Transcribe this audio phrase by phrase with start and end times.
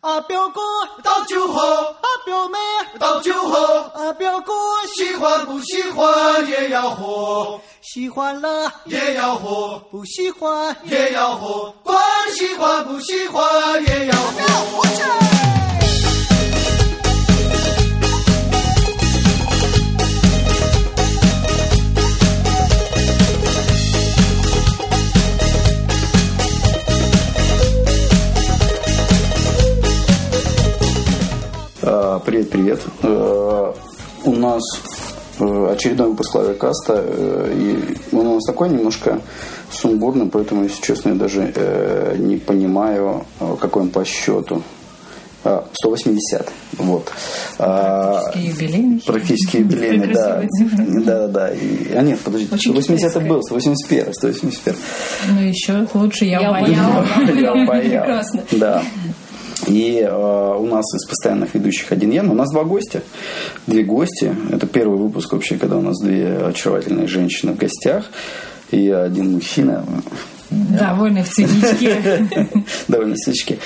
[0.00, 0.60] 啊，表哥
[1.02, 2.58] 倒酒喝，啊，表妹
[3.00, 4.52] 倒酒喝，啊，表哥
[4.94, 12.00] 喜欢不喜欢也要喝，喜欢了也要喝，不喜欢也要喝，管
[12.36, 13.42] 喜欢不喜欢
[13.84, 15.37] 也要喝。
[32.28, 32.82] Привет-привет.
[33.02, 34.62] У нас
[35.38, 37.02] очередной выпуск Лавикаста,
[37.50, 39.22] и он у нас такой немножко
[39.70, 41.50] сумбурный, поэтому, если честно, я даже
[42.18, 43.24] не понимаю,
[43.58, 44.62] какой он по счету.
[45.42, 46.52] 180.
[46.76, 47.10] Вот.
[47.56, 49.02] Практически юбилейный.
[49.06, 50.42] Практически юбилейный, да.
[50.76, 51.54] Да, да, да.
[51.54, 54.78] И, а нет, подождите, Очень 180 это был, 181, 181.
[55.30, 56.66] Ну еще лучше я Я паял.
[57.34, 58.04] Я паял.
[58.04, 58.42] Прекрасно.
[58.50, 58.82] Да.
[59.66, 63.02] И э, у нас из постоянных ведущих один я, но у нас два гостя.
[63.66, 64.34] Две гости.
[64.50, 68.10] Это первый выпуск вообще, когда у нас две очаровательные женщины в гостях.
[68.70, 69.84] И один мужчина.
[70.50, 72.26] Довольно в циничке.
[72.88, 73.58] Довольно в циничке.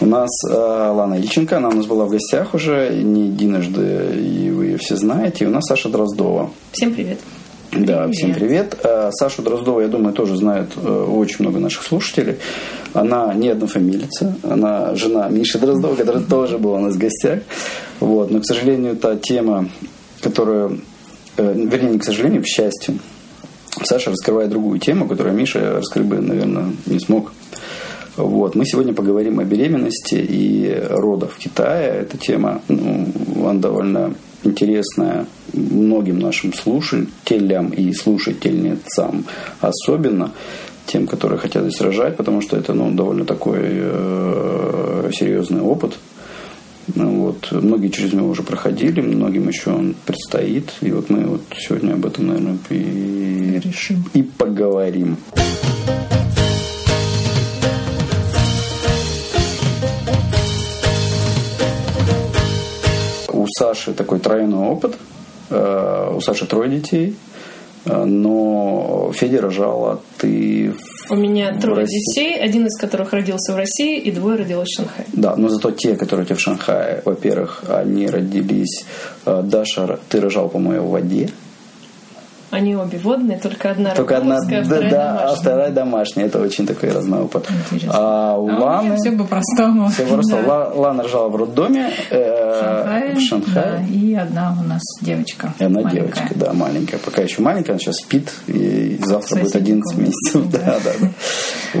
[0.00, 4.50] У нас э, Лана Ильченко, она у нас была в гостях уже не единожды, и
[4.50, 5.44] вы ее все знаете.
[5.44, 6.50] И у нас Саша Дроздова.
[6.72, 7.18] Всем привет.
[7.72, 8.14] Да, Привет.
[8.14, 8.76] всем привет.
[8.84, 12.36] Э, Сашу Дроздову, я думаю, тоже знают э, очень много наших слушателей.
[12.92, 17.40] Она не однофамилица, она жена Миши Дроздова, который тоже был у нас в гостях.
[18.00, 18.30] Вот.
[18.30, 19.68] Но, к сожалению, та тема,
[20.20, 20.70] которая,
[21.36, 22.98] э, вернее, не к сожалению, к счастью,
[23.82, 27.32] Саша раскрывает другую тему, которую Миша раскрыть бы, наверное, не смог.
[28.16, 28.54] Вот.
[28.54, 31.88] Мы сегодня поговорим о беременности и родах в Китае.
[32.00, 33.06] Эта тема ну,
[33.48, 34.14] она довольно
[34.46, 39.24] интересная многим нашим слушателям и слушательницам
[39.60, 40.32] особенно
[40.86, 45.98] тем, которые хотят здесь рожать, потому что это ну, довольно такой э, серьезный опыт.
[46.94, 50.72] Ну, вот, многие через него уже проходили, многим еще он предстоит.
[50.80, 54.04] И вот мы вот сегодня об этом, наверное, и, Решим.
[54.14, 55.16] и поговорим.
[63.58, 64.96] Саши такой тройной опыт.
[65.50, 67.16] Э, У Саши трое детей.
[67.84, 70.74] Э, Но Федя рожала ты
[71.10, 71.98] У меня трое России.
[72.00, 75.06] детей, один из которых родился в России, и двое родилось в Шанхае.
[75.12, 78.84] Да, но зато те, которые у тебя в Шанхае, во-первых, они родились...
[79.24, 81.30] э, Даша, ты рожал, по-моему, в воде.
[82.50, 85.36] Они обе водные, только одна Только одна, да, вторая да, а домашняя.
[85.36, 86.26] вторая домашняя.
[86.26, 87.48] Это очень такой разный опыт.
[87.72, 87.92] Интересно.
[87.92, 88.96] А у А Ланы...
[88.96, 89.88] все по-простому.
[89.90, 90.42] Все просто.
[90.42, 90.48] Да.
[90.48, 93.54] Ла- Лана рожала в роддоме э, Шанхае, в Шанхае.
[93.54, 95.52] да, и одна у нас девочка.
[95.58, 96.00] И она маленькая.
[96.02, 96.98] девочка, да, маленькая.
[96.98, 100.50] Пока еще маленькая, она сейчас спит, и завтра будет Соседней 11 комнате, месяцев.
[100.52, 100.78] Да, да.
[100.84, 101.10] да, да.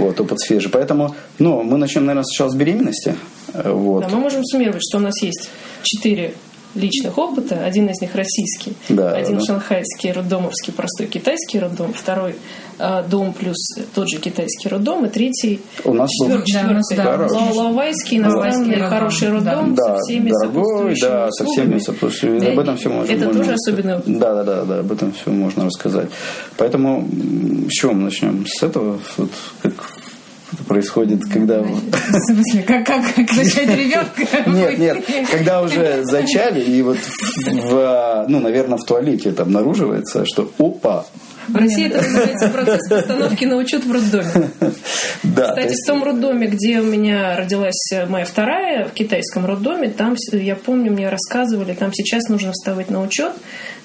[0.00, 0.70] Вот, опыт свежий.
[0.70, 3.14] Поэтому, ну, мы начнем, наверное, сначала с беременности.
[3.54, 4.02] Э, Вот.
[4.02, 5.48] Да, мы можем суммировать, что у нас есть
[5.82, 6.34] четыре
[6.76, 7.64] личных опыта.
[7.64, 9.44] Один из них российский, Да, один да.
[9.44, 12.36] шанхайский роддомовский простой китайский роддом, второй
[12.78, 13.56] э, дом плюс
[13.94, 17.40] тот же китайский роддом, и третий У нас был- четвертый, Да, да, у нас Ла-
[17.40, 19.96] есть Лаовайский, Лаовайский иностранный, хороший роддом да.
[19.96, 22.38] со всеми дорогой, да, со всеми сопутствующими.
[22.46, 23.12] Да, Об этом все можно.
[23.12, 23.56] Это можно тоже
[23.96, 24.18] опыт.
[24.18, 26.08] Да, да, да, да, об этом все можно рассказать.
[26.58, 27.08] Поэтому
[27.68, 28.44] с чего мы начнем?
[28.46, 29.30] С этого, вот,
[29.62, 29.72] как
[30.52, 31.60] это происходит, когда...
[31.62, 31.80] В
[32.26, 34.46] смысле, как, как, как зачать ребенка?
[34.50, 36.98] Нет, нет, когда уже зачали, и вот,
[37.46, 41.04] в, ну, наверное, в туалете это обнаруживается, что опа,
[41.48, 44.50] В России это называется процесс постановки на учет в роддоме.
[45.24, 49.88] да, Кстати, есть- в том роддоме, где у меня родилась моя вторая, в китайском роддоме,
[49.90, 53.32] там, я помню, мне рассказывали, там сейчас нужно вставать на учет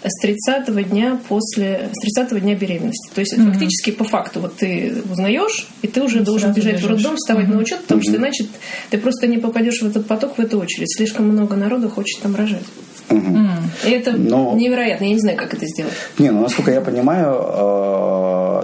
[0.04, 3.12] с 30 дня после, с 30 дня беременности.
[3.14, 6.84] То есть фактически по факту вот ты узнаешь, и ты уже должен сразу бежать в
[6.84, 6.90] бежишь.
[6.92, 8.46] роддом, вставать на учет, потому что иначе
[8.90, 10.92] ты просто не попадешь в этот поток, в эту очередь.
[10.96, 12.64] Слишком много народу хочет там рожать.
[13.10, 15.04] И это Но- невероятно.
[15.06, 15.94] Я не знаю, как это сделать.
[16.18, 17.36] Не, ну, насколько я понимаю,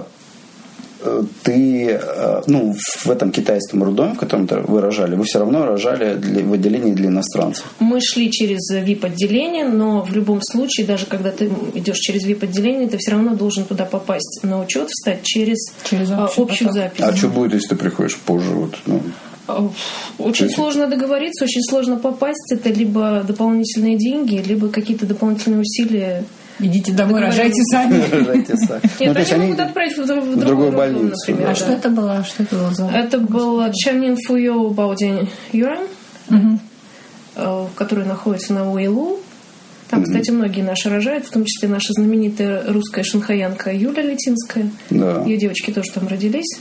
[1.42, 5.64] ты, э, ну, в этом китайском роддоме, в котором -то вы рожали, вы все равно
[5.66, 7.64] рожали для- в отделении для иностранцев.
[7.78, 12.96] Мы шли через VIP-отделение, но в любом случае, даже когда ты идешь через VIP-отделение, ты
[12.98, 15.58] все равно должен туда попасть на учет, встать через,
[15.88, 16.74] Через а, общий общую поток.
[16.82, 17.00] запись.
[17.04, 18.50] А что будет, если ты приходишь позже?
[18.50, 19.00] Вот, ну,
[19.50, 19.66] А,
[20.18, 22.52] Очень есть- сложно договориться, очень сложно попасть.
[22.52, 26.24] Это либо дополнительные деньги, либо какие-то дополнительные усилия.
[26.60, 28.02] Идите домой, рожайте сами.
[28.10, 28.80] рожайте сами.
[29.00, 31.36] Нет, Ну, они могут отправить в, друг- в другую больницу.
[31.46, 32.24] А что это было?
[32.24, 32.86] Что это было за...
[32.88, 35.86] Это был Чанин Фуйо Баудин Юран,
[37.36, 39.20] э, который находится на Уилу.
[39.90, 44.68] Там, кстати, многие наши рожают, в том числе наша знаменитая русская шанхаянка Юля Летинская.
[44.90, 45.22] Да.
[45.24, 46.58] Ее девочки тоже там родились.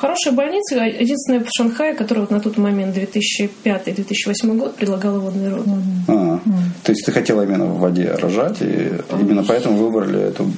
[0.00, 5.70] Хорошая больница, единственная в Шанхае, которая вот на тот момент 2005-2008 год предлагала водные роды.
[6.08, 6.38] А,
[6.82, 10.50] То есть ты хотела именно в воде рожать, и именно поэтому выбрали эту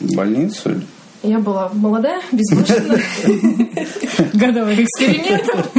[0.00, 0.80] больницу?
[1.22, 3.02] Я была молодая, безбашенная.
[4.32, 5.70] Годовых экспериментов.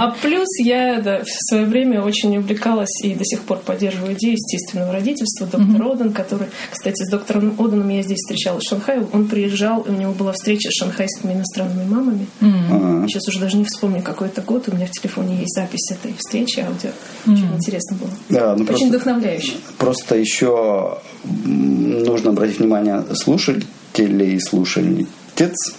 [0.00, 4.32] А плюс я да, в свое время очень увлекалась и до сих пор поддерживаю идею
[4.32, 5.46] естественного родительства.
[5.46, 9.06] Доктор Оден, который, кстати, с доктором Оденом я здесь встречалась в Шанхае.
[9.12, 12.26] Он приезжал, и у него была встреча с шанхайскими иностранными мамами.
[12.40, 14.68] А, Сейчас уже даже не вспомню, какой это год.
[14.68, 16.90] У меня в телефоне есть запись этой встречи, аудио.
[17.26, 18.10] Очень интересно было.
[18.28, 19.52] Да, ну Очень просто, вдохновляюще.
[19.78, 20.98] просто еще
[21.44, 25.74] нужно обратить внимание слушателей и слушательниц,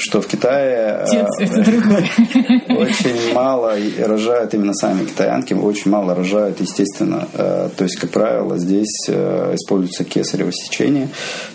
[0.00, 1.26] что в Китае э,
[2.70, 7.28] очень мало рожают именно сами китаянки, очень мало рожают, естественно.
[7.34, 11.08] Э, То есть, как правило, здесь э, используется кесарево сечение.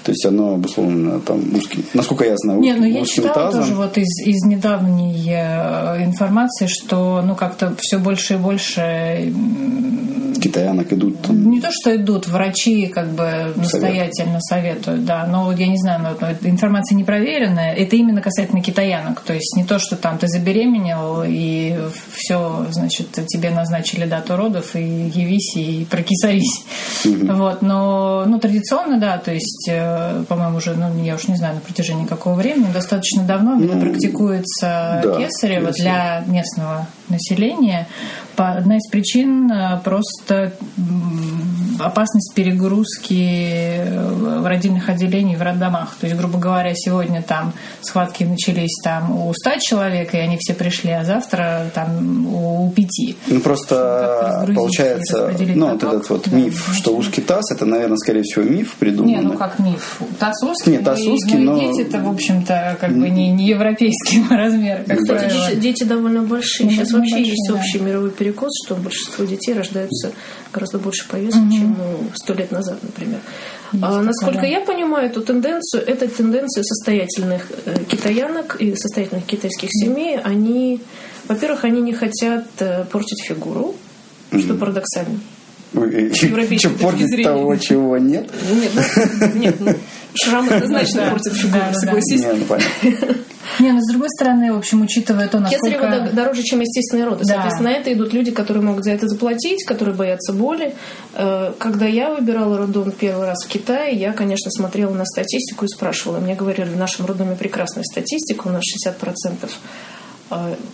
[0.03, 3.61] То есть оно обусловлено там узким, насколько я знаю, Не, ну я узким читала тазом.
[3.61, 5.33] тоже вот из, из недавней
[6.03, 9.33] информации, что ну как-то все больше и больше
[10.41, 15.25] Китаянок идут там, не то, что идут, врачи как бы настоятельно советуют, да.
[15.25, 17.73] Но вот я не знаю, но информация непроверенная.
[17.73, 19.21] Это именно касательно китаянок.
[19.21, 21.77] То есть не то, что там ты забеременел и
[22.13, 26.65] все, значит, тебе назначили дату родов и явись и прокисарись.
[27.05, 31.55] Вот, но ну, традиционно, да, то есть, э, по-моему, уже, ну, я уж не знаю,
[31.55, 37.87] на протяжении какого времени, достаточно давно это практикуется да, кесарево для местного населения.
[38.35, 40.53] По- Одна из причин э, просто
[41.79, 44.09] опасность перегрузки э,
[44.39, 45.95] в родильных отделений в роддомах.
[45.99, 50.53] То есть, грубо говоря, сегодня там схватки начались там у 100 человек, и они все
[50.53, 53.15] пришли, а завтра там у пяти.
[53.27, 57.97] Ну, как-то просто получается, ну, вот этот вот Да, миф, что узкий таз, это, наверное,
[57.97, 59.15] скорее всего, миф придуманный.
[59.15, 59.99] Не, ну как миф.
[60.19, 63.31] Таз узкий, Нет, таз но и- узкий, но но- дети-то, в общем-то, как бы не,
[63.31, 65.49] не европейского размера, как Кстати, правило.
[65.49, 66.69] дети, дети довольно большие.
[66.69, 67.55] Ну, Сейчас ну, вообще большие, есть да.
[67.55, 70.11] общий мировой перекос, что большинство детей рождаются
[70.51, 73.19] гораздо больше по весу, чем ну, сто лет назад, например.
[73.81, 80.17] А, насколько я понимаю эту тенденцию, это тенденция состоятельных э, китаянок и состоятельных китайских семей.
[80.17, 80.81] Они,
[81.27, 83.75] во-первых, они не хотят э, портить фигуру,
[84.31, 85.19] что парадоксально.
[85.73, 87.23] европейской Что точки портить зрения.
[87.23, 88.31] того, чего нет?
[88.51, 89.75] Нет, ну, нет, ну,
[90.15, 92.23] шрам однозначно портит фигуру, согласись.
[92.23, 93.15] Ну понятно.
[93.59, 96.09] Не, но с другой стороны, в общем, учитывая то, Кесарево насколько...
[96.09, 97.23] д- дороже, чем естественные роды.
[97.25, 97.33] Да.
[97.33, 100.75] Соответственно, на это идут люди, которые могут за это заплатить, которые боятся боли.
[101.13, 105.67] Э, Когда я выбирала роддом первый раз в Китае, я, конечно, смотрела на статистику и
[105.67, 106.19] спрашивала.
[106.19, 109.47] Мне говорили, в нашем роддоме прекрасная статистика, у нас 60% э,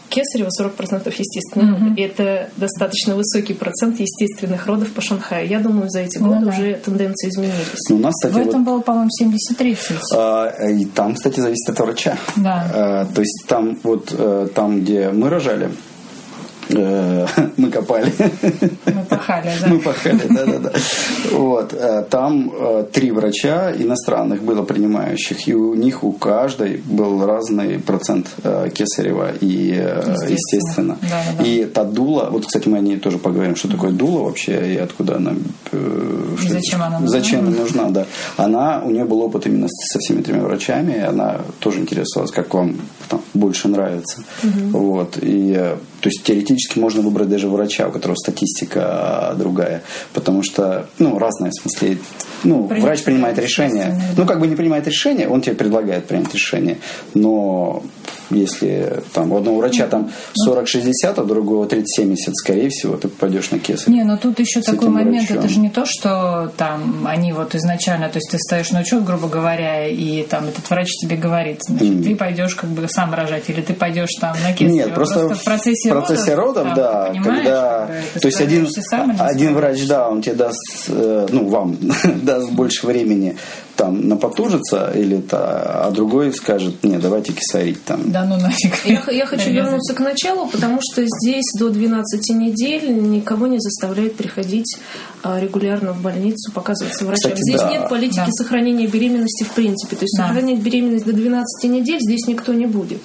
[0.10, 1.98] кесарево, 40% естественных родов.
[1.98, 5.48] И это достаточно высокий процент естественных родов по Шанхаю.
[5.48, 6.52] Я думаю, за эти годы Ну да.
[6.52, 7.90] уже тенденции изменились.
[7.90, 9.78] Ну, У нас, В кстати, вот, этом было, по-моему, 70-30.
[10.16, 12.18] а, и там, кстати, зависит от врача.
[12.38, 12.72] Да.
[12.74, 15.70] А, То есть там вот э, там, где мы рожали,
[17.58, 18.12] мы копали.
[18.86, 19.68] Мы пахали, да.
[19.68, 20.72] Мы пахали, да-да-да.
[21.32, 21.74] Вот.
[21.74, 27.80] э, Там э, три врача иностранных было принимающих, и у них у каждой был разный
[27.80, 30.30] процент э, кесарева и э, Естественно.
[30.30, 30.98] естественно.
[31.02, 31.44] Да-да-да.
[31.44, 34.78] И та дула, вот, кстати, мы о ней тоже поговорим, что такое дула вообще и
[34.78, 35.34] откуда она...
[35.72, 37.20] э, И что- зачем она нужна.
[37.20, 38.06] Зачем она нужна, да.
[38.38, 42.76] Она, у нее был опыт именно со всеми тремя врачами, она тоже интересовалась, как вам
[43.10, 44.24] там, больше нравится.
[44.72, 45.18] Вот.
[45.22, 49.84] И, э, то есть теоретически можно выбрать даже врача, у которого статистика другая,
[50.14, 51.98] потому что, ну, разная в смысле.
[52.44, 54.02] Ну, Принять врач принимает решение.
[54.18, 56.80] Ну, как бы не принимает решение, он тебе предлагает принять решение.
[57.14, 57.84] Но
[58.32, 60.12] если там у одного врача там
[60.48, 63.94] 40-60, а у другого 30-70, скорее всего, ты попадешь на кесарь.
[63.94, 65.38] Не, но тут еще такой момент, врачом.
[65.38, 69.04] это же не то, что там они вот изначально, то есть ты ставишь на учет,
[69.04, 73.50] грубо говоря, и там этот врач тебе говорит, значит, ты пойдешь как бы сам рожать,
[73.50, 74.74] или ты пойдешь там на кесарево.
[74.74, 78.68] Нет, просто, в процессе, процессе родов, там, да, когда, ты то есть один,
[79.20, 81.78] один врач, да, он тебе даст, э, ну, вам
[82.24, 83.38] даст больше времени
[83.82, 85.38] там напотужиться, или то,
[85.88, 88.12] а другой скажет, не, давайте кисарить там.
[88.12, 88.86] Да ну нафиг.
[88.86, 89.70] Я, я хочу Серьезно.
[89.70, 94.78] вернуться к началу, потому что здесь до 12 недель никого не заставляют приходить
[95.24, 97.32] а, регулярно в больницу, показываться врачам.
[97.32, 97.72] Кстати, здесь да.
[97.72, 98.32] нет политики Да.
[98.32, 99.96] сохранения беременности в принципе.
[99.96, 100.28] То есть Да.
[100.28, 103.00] сохранять беременность до 12 недель здесь никто не будет.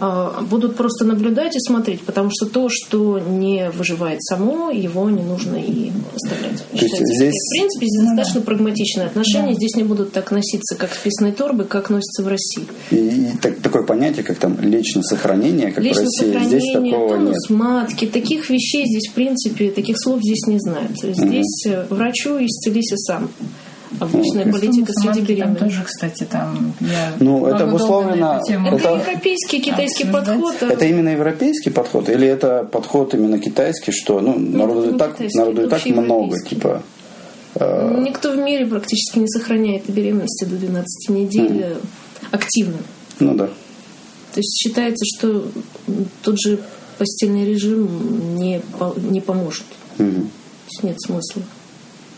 [0.00, 5.22] А, будут просто наблюдать и смотреть, потому что то, что не выживает само, его не
[5.22, 6.64] нужно и оставлять.
[6.72, 7.14] есть Считается.
[7.14, 9.54] здесь- В принципе, здесь достаточно прагматичное отношение.
[9.54, 12.64] Здесь не будут так носиться, как с писаной торбы, как носятся в России.
[12.90, 16.72] И, и так- такое понятие, как там личное сохранение, как Личное в России, сохранение, здесь
[16.72, 17.18] такого нет.
[17.18, 20.92] тонус матки, таких вещей здесь, в принципе, таких слов здесь не знают.
[21.02, 23.28] Здесь э, врачу исцелись и сам.
[24.00, 25.58] обычная Ну, политика среди Самарки Там беременных.
[25.60, 30.26] тоже, кстати, там я Ну, это обусловлено- Это, Это- европейский китайский обсуждать.
[30.40, 30.54] подход.
[30.62, 34.98] а Это именно европейский подход или это подход именно китайский, что ну, народу это и
[34.98, 36.82] так, народу и так много, типа.
[37.58, 41.76] Э, Никто в мире практически не сохраняет беременности до 12 недель э,
[42.30, 42.78] активно.
[43.20, 43.46] ну да.
[43.46, 45.46] То есть считается, что
[46.22, 46.58] тот же
[46.98, 48.60] постельный режим не,
[49.10, 49.64] не поможет.
[49.98, 50.22] Мгм.
[50.22, 51.42] То есть нет смысла.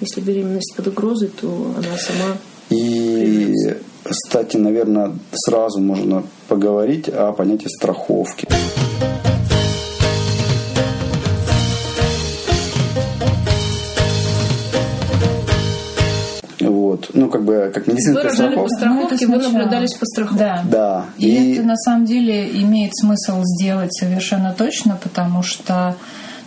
[0.01, 2.37] Если беременность под угрозой, то она сама...
[2.71, 3.55] И,
[4.03, 8.47] кстати, наверное, сразу можно поговорить о понятии страховки.
[17.09, 17.15] Вот.
[17.15, 18.89] Ну, как бы, как Вы медицинская рожали по страховка.
[18.89, 20.39] Ну, это страховке, вы наблюдались по страховке.
[20.45, 20.65] Да.
[20.65, 21.05] Да.
[21.19, 25.97] И, это на самом деле имеет смысл сделать совершенно точно, потому что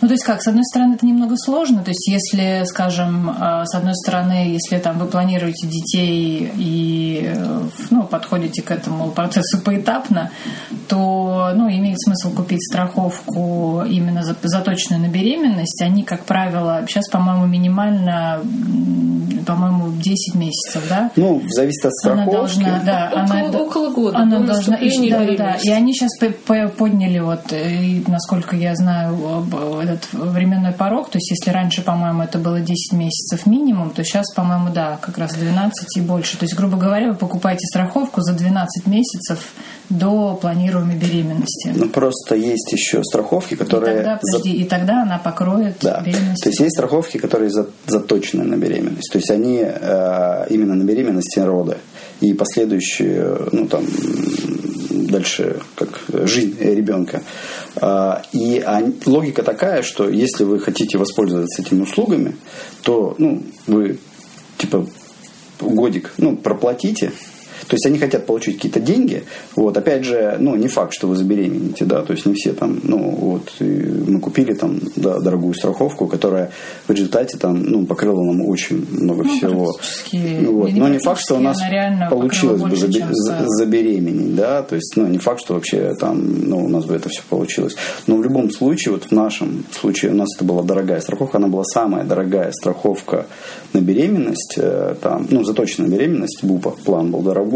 [0.02, 1.82] ну, то есть как, с одной стороны, это немного сложно.
[1.82, 7.60] То есть, если, скажем, э, с одной стороны, если там вы планируете детей и э,
[7.90, 10.30] ну, подходите к этому процессу поэтапно,
[10.88, 15.80] то ну, имеет смысл купить страховку именно за- заточенную на беременность.
[15.82, 18.40] Они, как правило, сейчас, по-моему, минимально,
[19.46, 21.10] по-моему, 10 месяцев, да?
[21.16, 22.32] Ну, зависит от Она страховки.
[22.36, 26.16] должна, да, Около- она, около года Она до должна, и, да, да, и они сейчас
[26.18, 29.54] по- по- подняли вот, э, и, насколько я знаю, об-
[29.94, 31.10] этот временной порог.
[31.10, 35.18] То есть, если раньше, по-моему, это было 10 месяцев минимум, то сейчас, по-моему, да, как
[35.18, 36.36] раз 12 и больше.
[36.38, 39.52] То есть, грубо говоря, вы покупаете страховку за 12 месяцев
[39.90, 41.72] до планируемой беременности.
[41.74, 43.96] Ну, просто есть еще страховки, И которые...
[43.96, 46.00] тогда, за- подожди, и тогда она покроет Да.
[46.00, 46.42] беременность.
[46.42, 49.10] То есть есть страховки, которые за- заточены на беременность.
[49.12, 51.76] То есть они э, именно на беременности и роды.
[52.20, 53.84] И последующие, ну там,
[55.12, 57.22] дальше, как жизнь ребенка.
[57.76, 58.64] А, И
[59.06, 62.36] логика такая, что если вы хотите воспользоваться этими услугами,
[62.82, 63.98] то ну, вы
[64.58, 64.86] типа
[65.60, 67.12] годик ну, проплатите,
[67.66, 69.24] то есть они хотят получить какие-то деньги.
[69.56, 72.80] Вот, опять же, ну, не факт, что вы забеременеете, да, то есть не все там,
[72.82, 76.50] ну, вот, мы купили там, да, дорогую страховку, которая
[76.86, 79.72] в результате там, ну, покрыла нам очень много Ну, всего.
[80.12, 80.72] Ну, вот.
[80.72, 81.58] Но не факт, что у нас
[82.10, 86.64] получилось бы больше, за- забеременеть, да, то есть, ну, не факт, что вообще там, ну,
[86.64, 87.76] у нас бы это все получилось.
[88.06, 91.48] Но в любом случае, вот в нашем случае у нас это была дорогая страховка, она
[91.48, 93.26] была самая дорогая страховка
[93.72, 97.51] на беременность, э, там, ну, заточенная на беременность, БУПа, план был дорогой,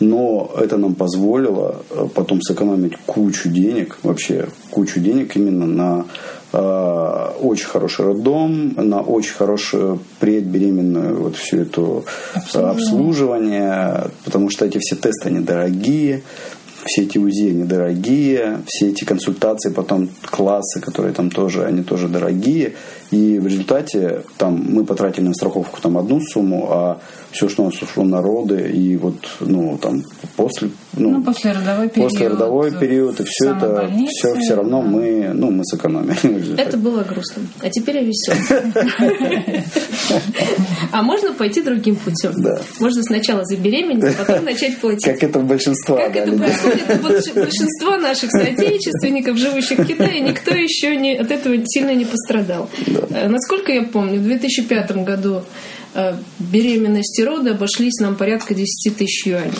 [0.00, 6.04] но это нам позволило э, потом сэкономить кучу денег, вообще кучу денег именно на
[6.52, 12.04] э, очень хороший роддом, на очень хорошую предбеременную вот всю эту
[12.54, 16.22] э, обслуживание, потому что эти все тесты, они дорогие,
[16.84, 22.08] все эти УЗИ, они дорогие, все эти консультации, потом классы, которые там тоже, они тоже
[22.08, 22.74] дорогие.
[23.10, 27.00] И в результате там мы потратили на страховку там одну сумму, а
[27.32, 30.02] все, что у нас ушло на роды, и вот, ну, там,
[30.36, 32.10] после, ну, Ну, после родовой период.
[32.10, 34.88] после родовой период, и все это, больнице, все, все равно да.
[34.88, 36.56] мы, ну, мы сэкономили.
[36.60, 37.42] Это было грустно.
[37.60, 39.64] А теперь я веселая.
[40.92, 42.32] А можно пойти другим путем?
[42.42, 42.60] Да.
[42.80, 45.04] Можно сначала забеременеть, а потом начать платить.
[45.04, 45.96] Как это большинство.
[45.96, 51.16] Как да, это происходит у больш- большинства наших соотечественников, живущих в Китае, никто еще не,
[51.16, 52.68] от этого сильно не пострадал.
[53.10, 55.42] Э, Насколько я помню, в 2005 году
[55.94, 59.52] э, беременность и роды обошлись нам порядка 10 тысяч юаней.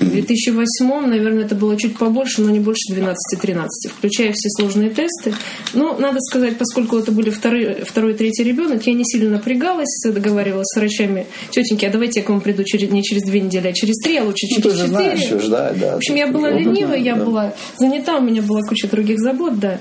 [0.00, 5.34] В 2008, наверное, это было чуть побольше, но не больше 12-13, включая все сложные тесты.
[5.72, 10.02] Но, надо сказать, поскольку это были второй, второй и третий ребенок, я не сильно напрягалась,
[10.04, 11.26] договаривалась с врачами.
[11.50, 14.18] Тетеньки, а давайте я к вам приду через, не через две недели, а через три,
[14.18, 15.16] а лучше Ну, через же четыре.
[15.16, 15.92] знаешь, ждать, да.
[15.94, 19.78] В общем, я была ленива, я была занята, у меня была куча других забот, да.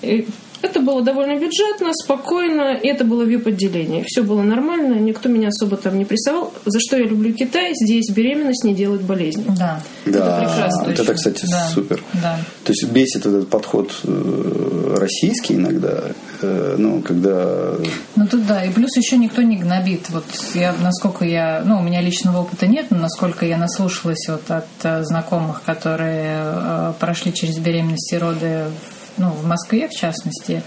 [0.00, 0.26] И
[0.62, 4.04] это было довольно бюджетно, спокойно, и это было вип-отделение.
[4.06, 6.52] Все было нормально, никто меня особо там не прессовал.
[6.66, 9.44] За что я люблю Китай, здесь беременность не делает болезни.
[9.58, 9.82] Да.
[10.06, 11.68] Да, прекрасно, вот это, кстати, Да.
[11.74, 12.02] супер.
[12.22, 12.38] Да.
[12.64, 16.02] То есть бесит этот подход э, российский иногда,
[16.42, 17.74] э, ну, когда...
[18.16, 20.10] Ну тут да, и плюс еще никто не гнобит.
[20.10, 20.24] Вот
[20.54, 24.66] я, насколько я, ну у меня личного опыта нет, но насколько я наслушалась вот от
[24.82, 30.62] э, знакомых, которые прошли через беременность и роды, в- ну в Москве в частности,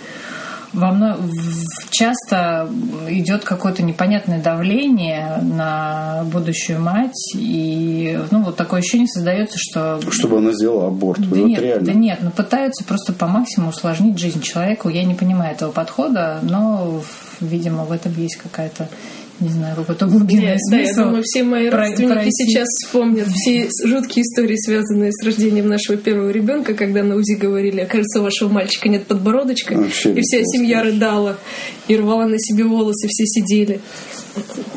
[0.74, 1.18] во мно...
[1.18, 2.70] в- часто
[3.10, 10.38] идет какое-то непонятное давление на будущую мать, и ну вот такое ощущение создается, что Чтобы
[10.38, 11.20] она сделала аборт.
[11.22, 11.86] да вот нет, реально.
[11.86, 14.88] да нет, но пытаются просто по максимуму усложнить жизнь человеку.
[14.90, 17.02] Я не понимаю этого подхода, но,
[17.42, 18.88] видимо, в этом есть какая-то,
[19.42, 21.02] не знаю, какой-то глубинный Да, я смысл.
[21.06, 22.32] думаю, все мои про- родственники пройти.
[22.32, 27.86] сейчас вспомнят все жуткие истории, связанные с рождением нашего первого ребенка, когда на УЗИ говорили,
[27.90, 31.38] кажется, у вашего мальчика нет подбородочка, Вообще и вся семья рыдала
[31.88, 33.82] и рвала на себе волосы, все сидели.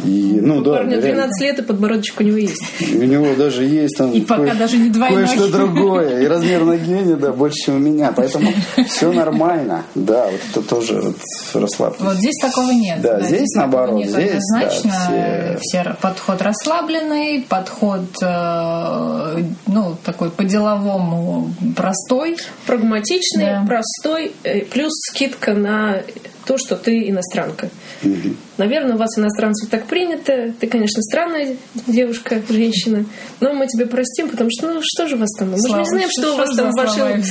[0.05, 1.23] И, ну, да, Парню реально.
[1.29, 2.63] 12 лет, и подбородочек у него есть.
[2.81, 5.27] У него даже есть там И пока даже не двойной.
[5.27, 6.23] кое-что другое.
[6.23, 8.13] И размер ноги да, больше, чем у меня.
[8.15, 8.53] Поэтому
[8.89, 9.85] все нормально.
[9.95, 11.17] Да, вот это тоже вот,
[11.55, 12.01] расслабьтесь.
[12.01, 13.01] Вот здесь такого нет.
[13.01, 14.91] Да, здесь такого наоборот, нет здесь, да, однозначно.
[14.91, 15.97] все- все...
[16.01, 22.37] подход расслабленный, подход, э, ну, такой по-деловому простой.
[22.67, 23.65] Прагматичный, Да.
[23.67, 26.03] простой, э, плюс скидка на
[26.47, 27.71] то, что ты иностранка.
[28.57, 30.53] Наверное, у вас, иностранцев, так принято.
[30.61, 33.05] Ты, конечно, странная девушка, женщина,
[33.41, 35.51] но мы тебе простим, потому что, ну, что же у вас там?
[35.51, 37.23] Мы же не знаем, что, у вас там в вашей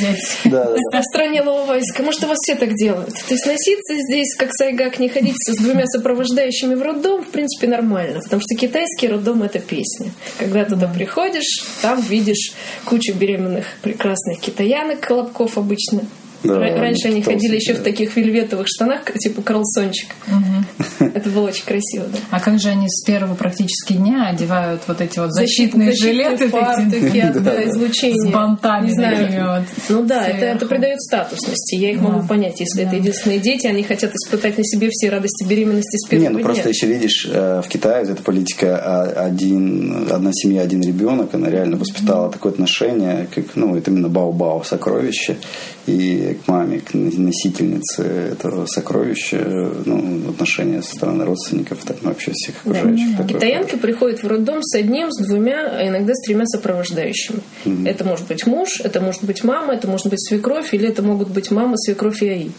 [1.03, 2.03] стране Ловайска.
[2.03, 3.13] Может, у вас все так делают.
[3.13, 7.67] То есть носиться здесь, как сайгак, не ходить с двумя сопровождающими в роддом, в принципе,
[7.67, 8.19] нормально.
[8.21, 10.11] Потому что китайский роддом— это песня.
[10.37, 12.53] Когда туда приходишь, там видишь
[12.85, 16.01] кучу беременных прекрасных китаянок, колобков обычно.
[16.43, 20.09] Да, Ра- Раньше они ходили еще в таких вельветовых штанах, типа Карлсончик.
[20.99, 22.17] Это было очень красиво, да.
[22.31, 26.49] А как же они с первого практически дня одевают вот эти вот защитные, Защитные жилеты?
[26.49, 28.29] фартуки такие, от да, излучения.
[28.29, 29.65] С бантами Не знаю.
[29.89, 31.75] Ну да, это, это придает статусности.
[31.75, 32.09] Я их Да.
[32.09, 36.07] могу понять, если это единственные дети, они хотят испытать на себе все радости беременности с
[36.07, 36.45] первого Не, ну дня.
[36.45, 41.33] просто еще видишь, э, в Китае вот эта политика а, один, одна семья, один ребенок,
[41.33, 45.37] она реально воспитала такое отношение, как, ну, вот именно бау-бау, сокровище,
[45.85, 52.31] и к маме, к носительнице этого сокровища, ну, отношения со стороны родственников, так ну, вообще
[52.33, 53.17] всех окружающих.
[53.17, 57.41] такое Китаянки приходят в роддом с одним, с двумя, а иногда с тремя сопровождающими.
[57.85, 61.29] Это может быть муж, это может быть мама, это может быть свекровь, или это могут
[61.29, 62.49] быть мама, свекровь и АИ.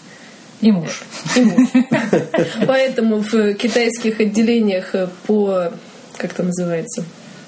[0.61, 1.03] И муж.
[1.37, 1.69] И муж.
[2.67, 4.95] Поэтому в китайских отделениях
[5.27, 5.73] по,
[6.17, 7.05] как это называется,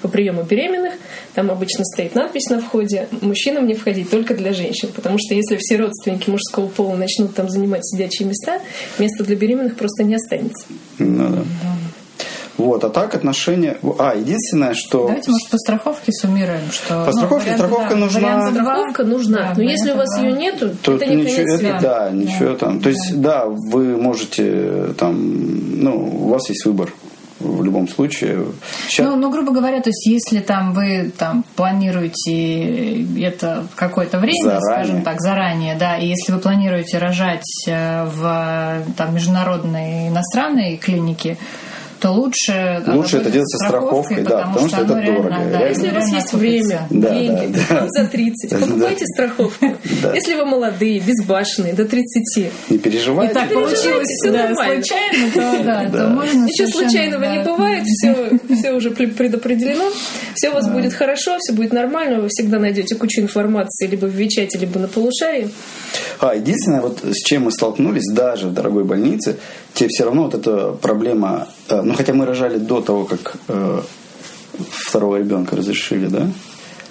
[0.07, 0.93] по приему беременных,
[1.35, 4.89] там обычно стоит надпись на входе «Мужчинам не входить, только для женщин».
[4.95, 8.59] Потому что если все родственники мужского пола начнут там занимать сидячие места,
[8.99, 10.65] места для беременных просто не останется.
[10.97, 11.43] Ну, да.
[12.57, 13.77] Вот, а так отношения...
[13.99, 15.07] А, единственное, что...
[15.07, 17.05] Давайте, может, по страховке суммируем, что...
[17.05, 18.19] По страховке варианты, страховка да, нужна.
[18.19, 18.63] вариант два.
[18.63, 19.37] Страховка нужна.
[19.37, 20.41] Да, Но если у вас вариант ее два.
[20.41, 22.79] нету, то это не ничего, конец это, да, ничего там.
[22.81, 26.91] То есть, да, вы можете э, там, ну, у вас есть выбор
[27.39, 28.45] в любом случае.
[28.89, 34.59] Щас- Ну, ну, грубо говоря, то есть, если там вы там планируете это какое-то время,
[34.59, 34.61] Заранее.
[34.85, 41.37] скажем так, заранее, да, и если вы планируете рожать э, в там международной иностранной клинике,
[41.99, 45.59] то лучше Лучше это делать со страховкой, да, потому что оно это реально, дорого, да,
[45.59, 45.67] реально.
[45.69, 47.87] Если у вас есть время, Да, деньги, да, да.
[48.03, 49.65] за 30, покупайте страховку.
[50.03, 50.13] Да.
[50.13, 53.31] Если вы молодые, безбашенные, до 30, Не переживайте.
[53.31, 54.73] И так получилось, всё да, нормально.
[54.83, 56.03] случайно, то да, Да.
[56.03, 57.35] то можно Ничего случайного да.
[57.35, 59.85] не бывает, все, все уже пре- предопределено,
[60.35, 64.11] все у вас будет хорошо, все будет нормально, вы всегда найдете кучу информации либо в
[64.11, 65.49] Вичате, либо на полушарии.
[66.19, 69.37] А, единственное, вот с чем мы столкнулись, даже в дорогой больнице,
[69.73, 73.81] тебе все равно вот эта проблема, ну хотя мы рожали до того, как э,
[74.87, 76.27] второго ребенка разрешили, да?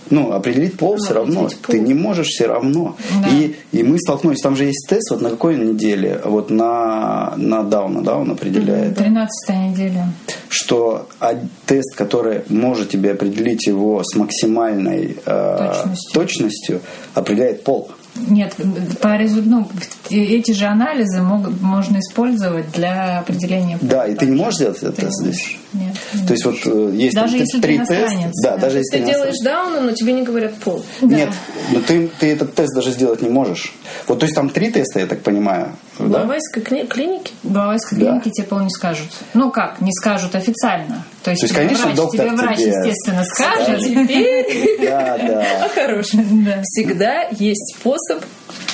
[0.09, 1.41] Ну, определить пол все равно.
[1.41, 1.51] пол.
[1.67, 2.97] Ты не можешь все равно.
[3.25, 3.29] Да.
[3.29, 7.65] И, и мы столкнулись, там же есть тест, вот на какой неделе, вот на, на
[7.65, 8.97] Дауна, да, он определяет.
[8.97, 10.13] 13 неделя.
[10.49, 11.35] что а-
[11.67, 16.13] тест, который может тебе определить его с максимальной э, Точностью.
[16.15, 16.81] точностью,
[17.15, 17.91] определяет пол.
[18.29, 18.55] Нет,
[19.01, 19.69] по резу- ну,
[20.11, 23.79] эти же анализы могут, можно использовать для определения.
[23.81, 25.35] Да, и ты не можешь сделать этот Ты тест здесь.
[25.43, 25.61] можешь.
[25.73, 28.31] Нет, не То есть вот э, есть Даже там если три теста.
[28.43, 28.57] Да, да.
[28.57, 30.83] даже если ты ты делаешь дауна, но тебе не говорят пол.
[31.03, 31.17] Да.
[31.17, 31.29] Нет,
[31.73, 33.75] но ты, ты этот тест даже сделать не можешь.
[34.07, 35.73] Вот, то есть там три теста, я так понимаю.
[35.99, 36.21] В да?
[36.21, 38.07] Лавайской кни- клинике В Бавайской Да.
[38.07, 39.09] клинике тебе пол не скажут.
[39.35, 41.05] Ну как, не скажут официально.
[41.23, 43.81] То есть, То есть, тебе конечно, врач, доктор тебе врач, тебе естественно, скажет.
[43.81, 46.21] теперь Да, да, хороший.
[46.45, 46.63] Да.
[46.65, 47.97] Всегда есть способ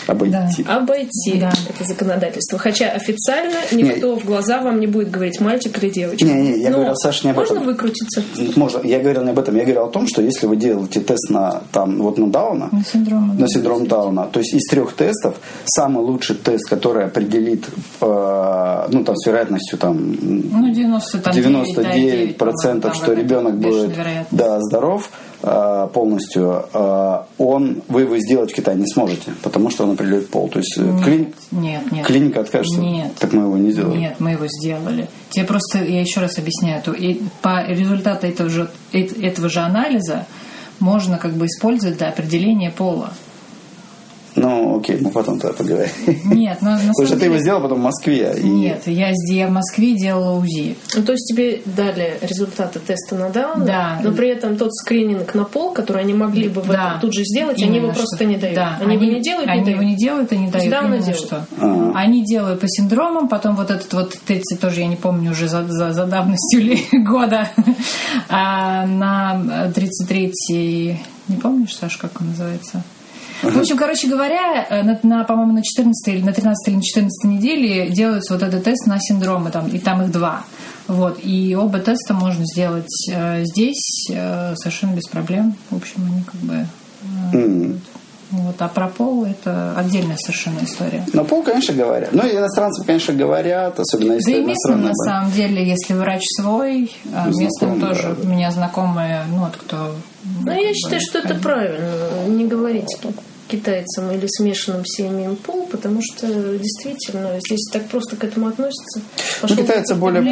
[0.07, 0.65] обойти.
[0.67, 1.53] обойти Да.
[1.69, 2.59] это законодательство.
[2.59, 6.25] Хотя официально никто в глаза вам не будет говорить, мальчик или девочка.
[6.25, 7.67] Не, не, я Но говорил, Саша, не об можно этом.
[7.67, 8.23] выкрутиться.
[8.57, 11.31] Можно, я говорил не об этом, я говорил о том, что если вы делаете тест
[11.31, 13.37] на, там, вот на Дауна, На синдром.
[13.39, 14.27] на синдром Дауна.
[14.27, 17.67] То есть из трех тестов самый лучший тест, который определит,
[18.01, 23.93] э, ну там с вероятностью там Ну, 90, там, 99 процентов, что ребенок будет
[24.31, 25.11] да, здоров
[25.93, 30.49] полностью, э, он, вы его сделать в Китае не сможете, потому что он определяет пол.
[30.49, 32.07] То есть э, клини- Нет, нет.
[32.07, 32.81] клиника откажется.
[32.81, 33.13] Нет.
[33.19, 33.99] Так мы его не сделали.
[33.99, 35.09] Нет, мы его сделали.
[35.31, 39.61] Тебе просто, я еще раз объясняю, то и по результату этого же, эт- этого же
[39.61, 40.27] анализа
[40.81, 43.13] можно как бы использовать для определения пола.
[44.35, 45.91] Ну, окей, мы потом тогда поговорим.
[46.25, 47.41] Нет, но на Потому что самом ты его деле...
[47.43, 48.35] сделал потом в Москве.
[48.39, 50.77] и- Нет, я я в Москве делала УЗИ.
[50.97, 54.01] Ну, то есть тебе дали результаты теста на Даун, Да.
[54.03, 56.89] но при этом тот скрининг на пол, который они могли бы в Да.
[56.89, 58.55] этом тут же сделать, они Именно его просто что- не дают.
[58.57, 59.81] Да, они, его не делают, не они дают.
[59.81, 60.67] его не делают и не дают.
[60.67, 61.17] Именно делают.
[61.19, 61.47] что.
[61.95, 65.65] Они делают по синдромам, потом вот этот вот ТЦ тоже, я не помню уже за,
[65.69, 67.49] за, за давностью ли года,
[68.29, 72.83] а на 33-й, не помнишь, Саш, как он называется?
[73.43, 76.83] В общем, короче говоря, э, на, на, по-моему, на 14 или на 13 или на
[76.83, 80.45] 14 неделе делается вот этот тест на синдромы, там, и там их два.
[80.89, 85.55] Вот, и оба теста можно сделать э, здесь э, совершенно без проблем.
[85.71, 86.67] В общем, они как бы...
[87.33, 87.81] э, М.
[88.31, 91.05] вот, а про пол это отдельная совершенно история.
[91.13, 92.13] На пол, конечно, говорят.
[92.13, 96.23] Ну, и иностранцы, конечно, говорят, особенно если Да и местным, на самом деле, если врач
[96.41, 98.23] свой, а местным Знакомый, тоже, да.
[98.29, 99.95] у меня знакомые, ну, вот кто...
[100.45, 101.85] Ну, я считаю, что это правильно.
[102.29, 103.09] Не говорить ки-
[103.53, 109.03] китайцам или смешанным семьям пол, потому что действительно здесь так просто к этому относятся.
[109.43, 110.23] Ну, китайцы более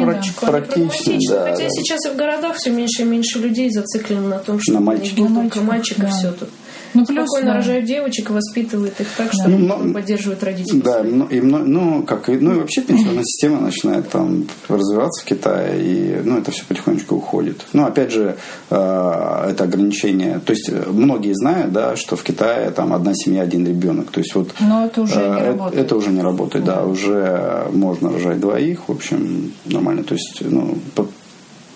[0.41, 1.43] практичны, да.
[1.51, 1.69] Хотя да.
[1.69, 5.27] сейчас и в городах все меньше и меньше людей зациклены на том, что На На
[5.27, 6.09] только мальчиков, мальчиков да.
[6.09, 6.49] все тут.
[6.93, 7.57] Ну, плюс, Спокойно да.
[7.57, 10.81] рожают девочек и воспитывают их так, что Ну, поддерживают родителей.
[10.81, 15.81] Да, ну, и, ну, как, ну и вообще пенсионная система начинает там развиваться в Китае,
[15.81, 17.65] и ну, это все потихонечку уходит.
[17.73, 18.35] Ну, опять же,
[18.69, 20.39] э, это ограничение.
[20.39, 24.11] То есть э, многие знают, да, что в Китае там одна семья, один ребенок.
[24.11, 25.85] То есть вот Но это уже не э, работает.
[25.85, 30.03] Это уже не работает, да, уже можно рожать двоих, в общем, нормально.
[30.03, 30.77] То есть, ну,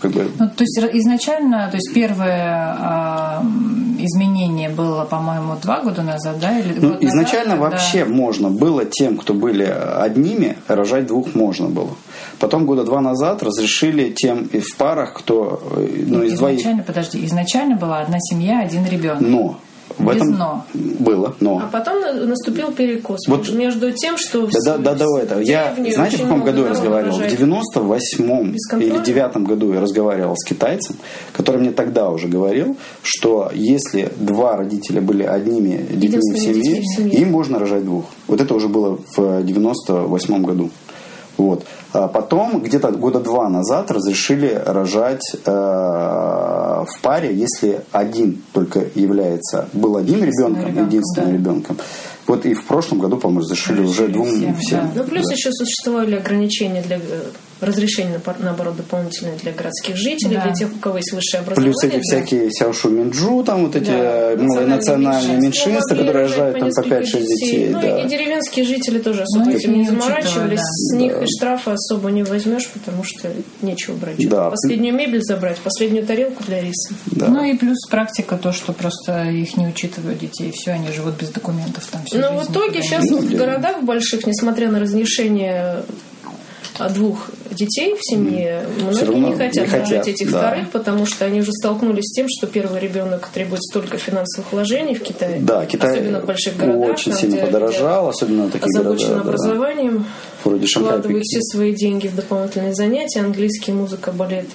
[0.06, 3.44] как бы Ну, то есть изначально, то есть первое а,
[3.98, 6.60] изменение было, по-моему, два года назад, да?
[6.60, 11.70] Или Ну, назад, изначально когда- вообще можно было тем, кто были одними, рожать двух можно
[11.70, 11.90] было.
[12.40, 16.60] Потом года два назад разрешили тем и в парах, кто э, ну, из двоих.
[16.60, 19.22] Изначально, подожди, изначально была одна семья, один ребенок.
[19.22, 19.60] Но
[19.98, 20.66] в Без этом но.
[20.74, 21.58] было, но.
[21.64, 25.22] А потом на- наступил перекос Вот- между тем, что в Да, да, с- да, да,
[25.22, 25.40] это.
[25.42, 27.16] Я, знаете, в каком году я разговаривал?
[27.18, 27.40] В рожает.
[27.40, 28.96] 98-м Без контроля?
[28.96, 30.96] или 9 году я разговаривал с китайцем,
[31.34, 36.86] который мне тогда уже говорил, что если два родителя были одними детьми в семье, в
[36.98, 37.20] семье.
[37.20, 38.06] им можно рожать двух.
[38.28, 40.70] Вот это уже было в 98 году.
[41.38, 41.66] Вот.
[41.94, 49.68] А потом, где-то года два назад, разрешили рожать э, в паре, если один только является,
[49.74, 51.38] был одним ребенком, ребенком, единственным да.
[51.38, 51.78] ребенком.
[52.28, 54.80] Вот и в прошлом году, по-моему, разрешили уже Разрешили двум всем, всем.
[54.96, 55.04] да.
[55.04, 55.34] Ну, плюс Да.
[55.34, 57.00] еще существовали ограничения для э,
[57.62, 60.44] разрешения, наоборот, дополнительные для городских жителей, Да.
[60.46, 61.72] для тех, у кого есть высшее образование.
[61.74, 66.12] Плюс эти для- всякие Сяошу Минджу, там вот эти Да, э, малые национальные меньшинства, которые
[66.28, 67.70] рожают там по несколько 5-6 детей.
[67.70, 68.02] Ну, да.
[68.02, 70.60] и деревенские жители тоже особо Ну, этим не заморачивались.
[70.60, 70.64] да.
[70.66, 71.24] С них Да.
[71.24, 74.16] и штрафа особо не возьмешь, потому что нечего брать.
[74.28, 74.50] Да.
[74.50, 76.94] Последнюю мебель забрать, последнюю тарелку для риса.
[77.08, 77.28] Да.
[77.28, 81.30] Ну и плюс практика то, что просто их не учитывают детей, все, они живут без
[81.30, 83.38] документов там всю Но в итоге сейчас в да.
[83.38, 85.84] городах больших, несмотря на разрешение
[86.78, 90.40] а, двух детей в семье, многие равно не хотят не хотят, рожать этих да.
[90.40, 94.96] вторых, потому что они уже столкнулись с тем, что первый ребенок требует столько финансовых вложений
[94.96, 95.40] в Китае.
[95.42, 99.10] Да, Китай особенно в больших городах, очень там, сильно где- подорожал, особенно где таких озабочены
[99.10, 99.24] городах.
[99.24, 99.30] да.
[99.30, 100.06] образованием,
[100.44, 104.48] Шанхай, вкладывают все свои деньги в дополнительные занятия, английский, музыка, балет.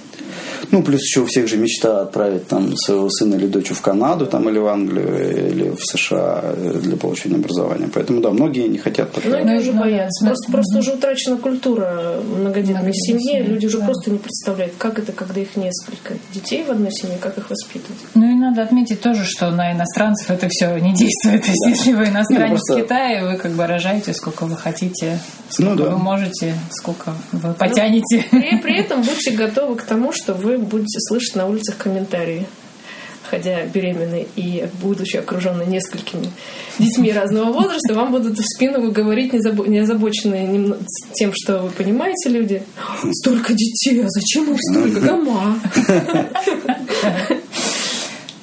[0.70, 4.26] Ну, плюс еще у всех же мечта отправить там своего сына или дочь в Канаду
[4.26, 7.88] там, или в Англию, или в США э, для получения образования.
[7.92, 9.44] Поэтому, да, многие не хотят отправить.
[9.44, 10.24] Многие Ну, уже ну, боятся.
[10.24, 10.30] да.
[10.30, 13.42] Просто, просто уже утрачена культура многодетной семьи.
[13.42, 13.86] Люди уже да.
[13.86, 17.98] просто не представляют, как это, когда их несколько детей в одной семье, как их воспитывать.
[18.14, 21.42] Ну и надо отметить тоже, что на иностранцев это все не действует.
[21.42, 25.18] То есть, если вы иностранец просто- в Китае, вы как бы рожаете сколько вы хотите,
[25.48, 25.90] сколько Ну да.
[25.90, 28.24] вы можете, сколько вы потянете.
[28.30, 32.46] При, при этом будьте готовы к тому, что вы будете слышать на улицах комментарии
[33.30, 36.30] ходя беременной и будучи окруженной несколькими
[36.78, 40.78] детьми разного возраста, вам будут в спину говорить незабо- не озабоченные немно-
[41.12, 42.62] тем, что вы понимаете люди.
[43.12, 45.00] Столько детей, а зачем их столько?
[45.00, 45.60] Гама.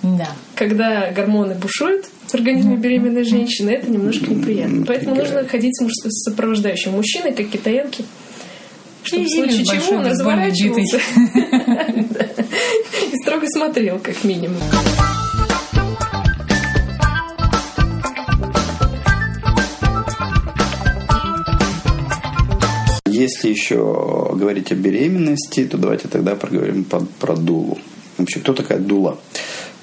[0.04, 0.30] Да.
[0.56, 4.86] Когда гормоны бушуют в организме беременной женщины, это немножко неприятно.
[4.86, 8.06] Поэтому нужно ходить с сопровождающим мужчиной, как китаянки,
[9.08, 10.98] чтобы в Или случае чего он разворачивался
[13.12, 14.62] и строго смотрел, как минимум.
[23.06, 27.80] Если еще говорить о беременности, то давайте тогда проговорим про, про дулу.
[28.18, 29.20] Вообще, кто такая дула?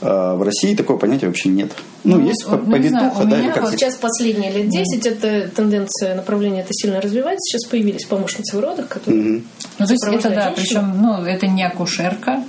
[0.04, 1.72] А, В России такого понятия вообще нет.
[2.04, 3.72] Ну, Ну, есть вот, ну, не знаю, повитуха, у да, меня как вот?
[3.72, 7.40] Сейчас последние лет 10 эта тенденция, направление это сильно развивается.
[7.40, 9.44] Сейчас появились помощницы в родах, которые Мгм.
[9.78, 12.44] Ну, то есть это да, причем, ну, это не акушерка,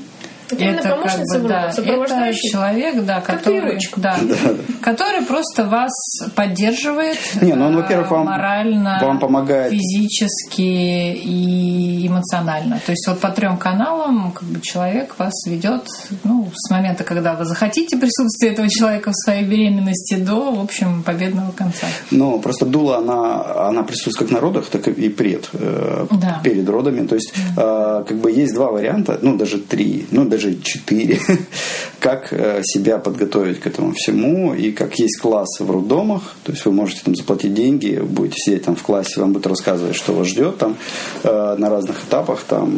[0.51, 4.17] Это именно помощница бы, да, это человек, да, как который, да,
[4.81, 5.91] который просто вас
[6.36, 12.79] поддерживает Не, ну он, во-первых, вам, морально, вам помогает физически и эмоционально.
[12.86, 15.88] То есть вот по трем каналам как бы человек вас ведет
[16.23, 21.03] ну, с момента, когда вы захотите присутствие этого человека в своей беременности до, в общем,
[21.03, 21.88] победного конца.
[22.12, 26.41] Ну, просто дула, она, она присутствует как на родах, так и пред, э, да.
[26.43, 27.05] перед родами.
[27.08, 28.01] То есть, да.
[28.01, 31.19] э, как бы есть два варианта, ну, даже три, ну, даже четыре,
[31.99, 36.65] как э, себя подготовить к этому всему, и как есть классы в роддомах, то есть
[36.65, 40.27] вы можете там заплатить деньги, будете сидеть там в классе, вам будут рассказывать, что вас
[40.27, 40.75] ждет там
[41.23, 42.69] э, на разных этапах, там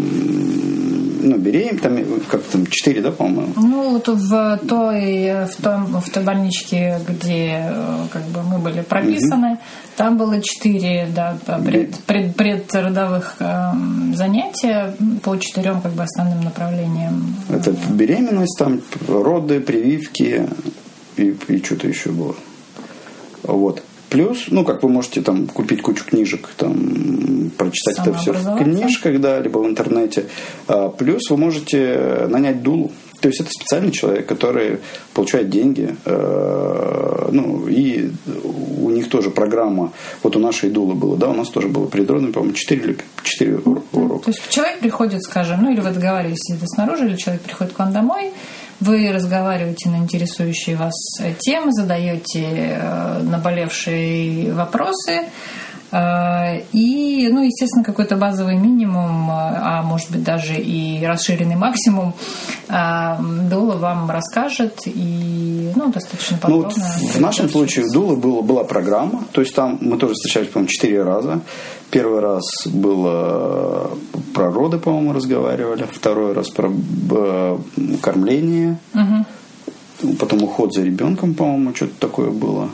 [1.28, 1.98] ну, беременна, там,
[2.30, 3.54] как там, четыре, да, по-моему?
[3.56, 8.82] Ну, вот в той, в, том, в той больничке, где э, как бы мы были
[8.82, 9.60] прописаны, угу.
[9.96, 13.72] там было четыре, да, пред, пред, предродовых э,
[14.14, 17.36] занятия по четырем как бы основным направлениям.
[17.50, 20.50] Это беременность, там роды, прививки
[21.16, 22.36] и, и что-то еще было.
[23.44, 23.84] Вот.
[24.10, 29.20] Плюс, ну, как вы можете там купить кучу книжек, там, прочитать это все в книжках,
[29.20, 30.26] да, либо в интернете.
[30.68, 32.92] А, плюс вы можете нанять дулу.
[33.20, 34.80] То есть это специальный человек, который
[35.14, 38.12] получает деньги, э, ну, и
[38.44, 39.92] у них тоже программа,
[40.24, 43.60] вот у нашей дулы было, да, у нас тоже было предродным, по-моему, 4 или 4
[43.92, 44.26] урока.
[44.26, 47.80] То есть человек приходит, скажем, ну, или вы договариваетесь это снаружи, или человек приходит к
[47.80, 48.32] вам домой,
[48.80, 50.94] вы разговариваете на интересующие вас
[51.40, 55.22] темы, задаете э, наболевшие вопросы,
[55.92, 62.14] и, ну, естественно, какой-то базовый минимум, а может быть даже и расширенный максимум,
[62.68, 63.16] э,
[63.50, 66.74] Дула вам расскажет и, ну, достаточно подробно.
[66.76, 70.14] Ну, вот в нашем случае у Дулы была, была программа, то есть там мы тоже
[70.14, 71.40] встречались, по-моему, четыре раза.
[71.90, 73.92] Первый раз было
[74.34, 75.88] про роды, по-моему, разговаривали.
[75.90, 77.58] Второй раз про э,
[78.02, 78.78] кормление.
[78.94, 80.16] Угу.
[80.20, 82.70] Потом уход за ребенком, по-моему, что-то такое было.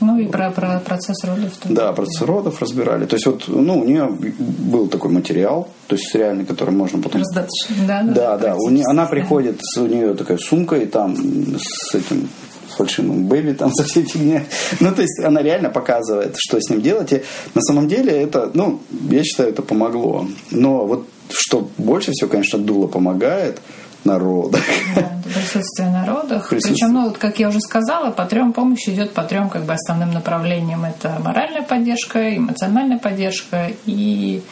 [0.00, 1.52] Ну и про, про процесс родов.
[1.56, 1.74] Тоже.
[1.74, 3.06] Да, процесс родов разбирали.
[3.06, 7.20] То есть вот, ну, у нее был такой материал, то есть реальный, который можно потом...
[7.20, 7.86] Раздаточный.
[7.86, 8.12] Да, да.
[8.12, 8.56] Да, да.
[8.56, 12.28] У нее, она приходит, у нее такая сумка, и там с этим
[12.68, 14.42] с фальшивым бэби, там со всей фигней.
[14.80, 17.12] Ну, то есть она реально показывает, что с ним делать.
[17.12, 17.22] И
[17.54, 18.80] на самом деле это, ну,
[19.10, 20.26] я считаю, это помогло.
[20.50, 23.60] Но вот что больше всего, конечно, дуло помогает
[24.04, 24.62] народах.
[24.94, 26.48] Да, присутствие народах.
[26.48, 26.74] Присутствие.
[26.74, 29.72] Причем, ну, вот, как я уже сказала, по трем помощь идет по трем как бы
[29.72, 30.84] основным направлениям.
[30.84, 34.42] Это моральная поддержка, эмоциональная поддержка и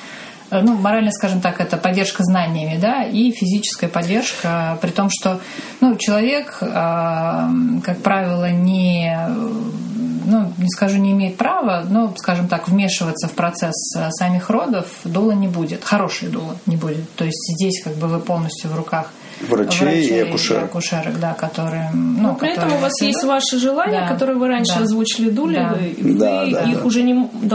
[0.53, 5.41] Э, ну, морально, скажем так, это поддержка знаниями, да, и физическая поддержка, при том, что,
[5.81, 6.67] ну, человек, э,
[7.83, 9.17] как правило, не
[10.25, 14.87] ну, не скажу, не имеет права, но, скажем так, вмешиваться в процесс э, самих родов
[15.05, 17.11] дула не будет, хорошей дула не будет.
[17.15, 19.11] То есть здесь как бы вы полностью в руках
[19.49, 20.63] врачей, врачей и акушерок.
[20.63, 21.91] И акушерок, да, которые...
[21.95, 24.09] Ну, Но при этом у вас есть ваши желания, да.
[24.09, 24.85] которые вы раньше да.
[24.85, 25.75] озвучили дули, да.
[25.75, 26.85] вы, да, да, их да.
[26.85, 27.13] уже не,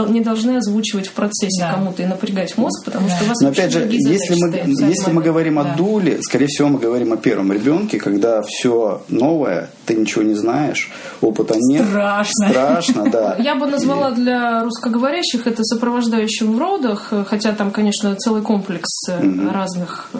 [0.08, 1.74] не должны озвучивать в процессе да.
[1.74, 3.14] кому-то и напрягать мозг, потому да.
[3.14, 5.62] что у вас Но опять же, если мы, если мы говорим да.
[5.62, 10.34] о дуле, скорее всего, мы говорим о первом ребенке, когда все новое, ты ничего не
[10.34, 11.86] знаешь, опыта нет.
[11.88, 12.48] Страшно.
[12.48, 13.36] Страшно, да.
[13.38, 19.50] Я бы назвала для русскоговорящих это сопровождающим в родах, хотя там, конечно, целый комплекс угу.
[19.52, 20.18] разных э,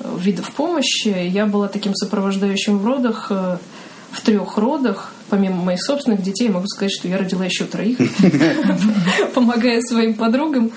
[0.00, 1.08] видов помощи.
[1.08, 3.58] Я была таким сопровождающим в родах, э,
[4.10, 7.98] в трех родах помимо моих собственных детей, могу сказать, что я родила еще троих,
[9.34, 10.72] помогая своим подругам.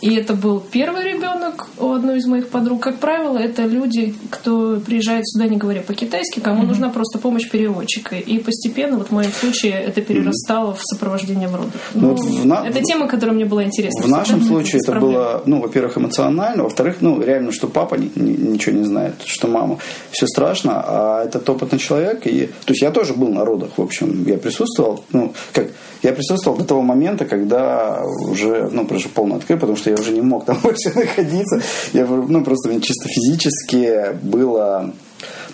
[0.00, 2.82] И это был первый ребенок у одной из моих подруг.
[2.82, 8.16] Как правило, это люди, кто приезжает сюда, не говоря по-китайски, кому нужна просто помощь переводчика.
[8.16, 11.80] И постепенно, вот в моем случае, это перерастало в сопровождение в родах.
[11.94, 14.02] Ну, ну, это тема, которая мне была интересна.
[14.02, 18.84] В нашем случае это было, ну, во-первых, эмоционально, во-вторых, ну, реально, что папа ничего не
[18.84, 19.78] знает, что мама.
[20.10, 22.26] Все страшно, а этот опытный человек.
[22.26, 22.46] И...
[22.64, 23.44] То есть я тоже был на
[23.76, 25.68] в общем, я присутствовал, ну, как,
[26.02, 30.12] я присутствовал до того момента, когда уже, ну, просто полный открыт, потому что я уже
[30.12, 31.60] не мог там больше находиться.
[31.92, 34.92] Я, ну, просто мне чисто физически было,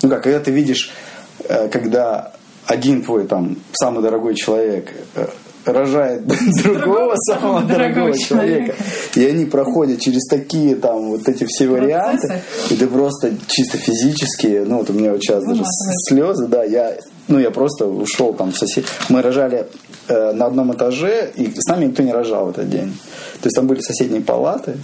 [0.03, 0.91] ну, как, когда ты видишь,
[1.49, 2.33] э, когда
[2.67, 5.27] один твой там самый дорогой человек э,
[5.65, 6.27] рожает
[6.63, 8.75] другого самого дорогого человека.
[9.15, 12.43] И они проходят через такие там вот эти все варианты.
[12.71, 15.63] И ты просто чисто физически, ну вот у меня вот сейчас даже
[16.09, 16.97] слезы, да, я
[17.29, 18.87] ну, я просто ушел там в сосед.
[19.09, 19.67] Мы рожали
[20.09, 22.97] э, на одном этаже, и с нами никто не рожал в этот день.
[23.41, 24.77] То есть там были соседние палаты.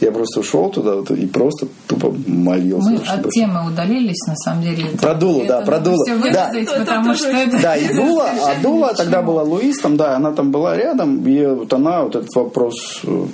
[0.00, 2.90] Я просто ушел туда вот, и просто тупо молился.
[2.90, 4.90] Мы от темы удалились, на самом деле.
[5.00, 6.04] Про Дулу, да, про Дулу.
[6.32, 7.60] Да, потому что это...
[7.60, 11.46] Да, и Дула, а Дула тогда была Луис, там, да, она там была рядом, и
[11.46, 13.26] вот она вот этот вопрос э,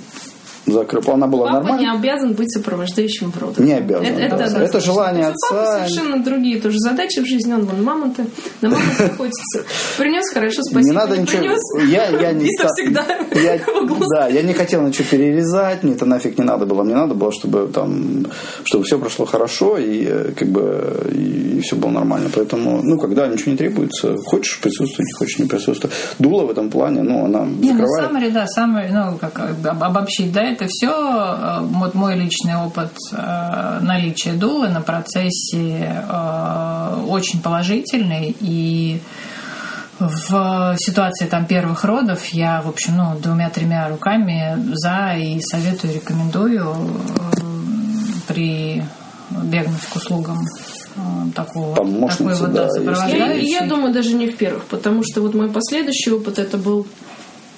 [0.65, 1.03] закрыл.
[1.13, 1.85] Она была Папа нормальной.
[1.85, 3.59] не обязан быть сопровождающим в родах.
[3.59, 4.45] Не обязан, Это, да.
[4.45, 5.87] это, Это желание У папы отца.
[5.87, 7.53] совершенно другие тоже задачи в жизни.
[7.53, 8.25] Он вон мамонты,
[8.61, 9.63] на мамонта охотится.
[9.97, 10.81] Принес хорошо, спасибо.
[10.81, 11.39] не надо ничего.
[11.41, 11.91] принес.
[11.91, 13.59] Я, я не ста- всегда я-
[14.09, 16.83] да, я не хотел ничего перерезать, мне это нафиг не надо было.
[16.83, 18.25] Мне надо было, чтобы там,
[18.63, 22.29] чтобы все прошло хорошо и э, как бы и, все было нормально.
[22.33, 25.91] Поэтому, ну, когда ничего не требуется, хочешь присутствуй, не хочешь не присутствуй.
[26.19, 28.11] Дула в этом плане, ну, она Не, ну, закрывает.
[28.11, 33.79] summary, да, summary, ну, как об- обобщить, да, это все вот мой личный опыт э,
[33.81, 39.01] наличия дулы на процессе э, очень положительный, и
[39.99, 46.65] в ситуации там первых родов я, в общем, ну, двумя-тремя руками за и советую, рекомендую
[46.65, 47.35] э,
[48.27, 48.83] при
[49.29, 50.39] бегнуть к услугам
[50.95, 50.99] э,
[51.33, 55.21] такого, такой вот, да, да, если Я, я думаю, даже не в первых, потому что
[55.21, 56.85] вот мой последующий опыт это был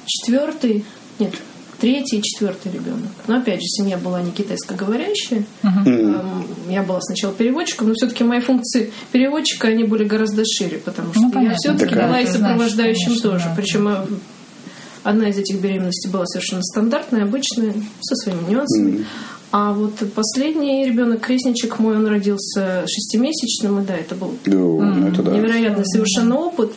[0.06, 0.86] четвертый,
[1.20, 1.34] нет,
[1.80, 3.12] третий и четвертый ребенок.
[3.28, 5.46] Но опять же, семья была не китайскоговорящая.
[5.64, 11.14] Эм, Я была сначала переводчиком, но все-таки мои функции переводчика они были гораздо шире, потому
[11.14, 13.46] что Ну, я все-таки Так, а была и ты знаешь, сопровождающим конечно, тоже.
[13.46, 13.54] да.
[13.56, 14.06] Причем э,
[15.04, 19.06] одна из этих беременностей была совершенно стандартная, обычная, со своими нюансами.
[19.52, 25.22] А вот последний ребенок, крестничек мой, он родился шестимесячным, и да, это был Да, это
[25.24, 25.32] да.
[25.32, 26.74] невероятный совершенно опыт.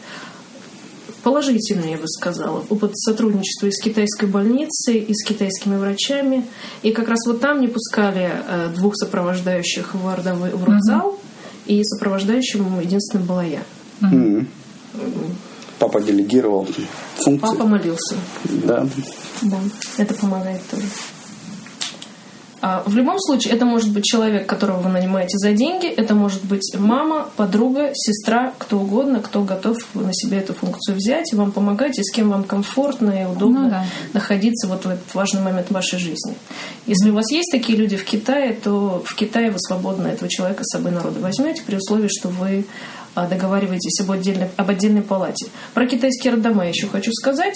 [1.23, 2.65] Положительный, я бы сказала.
[2.71, 6.47] Опыт сотрудничества и с китайской больницей, и с китайскими врачами.
[6.83, 11.19] И как раз вот там не пускали э, двух сопровождающих в, родовой, в родзал,
[11.67, 13.63] и сопровождающим единственным была я.
[14.03, 14.49] М.
[15.79, 16.67] Папа делегировал
[17.17, 17.47] функции.
[17.47, 18.17] Папа молился.
[18.45, 18.87] Да.
[19.43, 19.59] Да,
[19.99, 20.85] это помогает тоже.
[22.63, 26.45] А, В любом случае, это может быть человек, которого вы нанимаете за деньги, это может
[26.45, 31.53] быть мама, подруга, сестра, кто угодно, кто готов на себя эту функцию взять и вам
[31.53, 33.85] помогать, и с кем вам комфортно и удобно Ну да.
[34.13, 36.35] находиться вот в этот важный момент вашей жизни.
[36.87, 40.63] Если у вас есть такие люди в Китае, то в Китае вы свободно этого человека
[40.65, 42.67] с собой народа возьмете при условии, что вы
[43.15, 45.47] договариваетесь об отдельной, об отдельной палате.
[45.75, 47.55] Про китайские роддома я еще хочу сказать.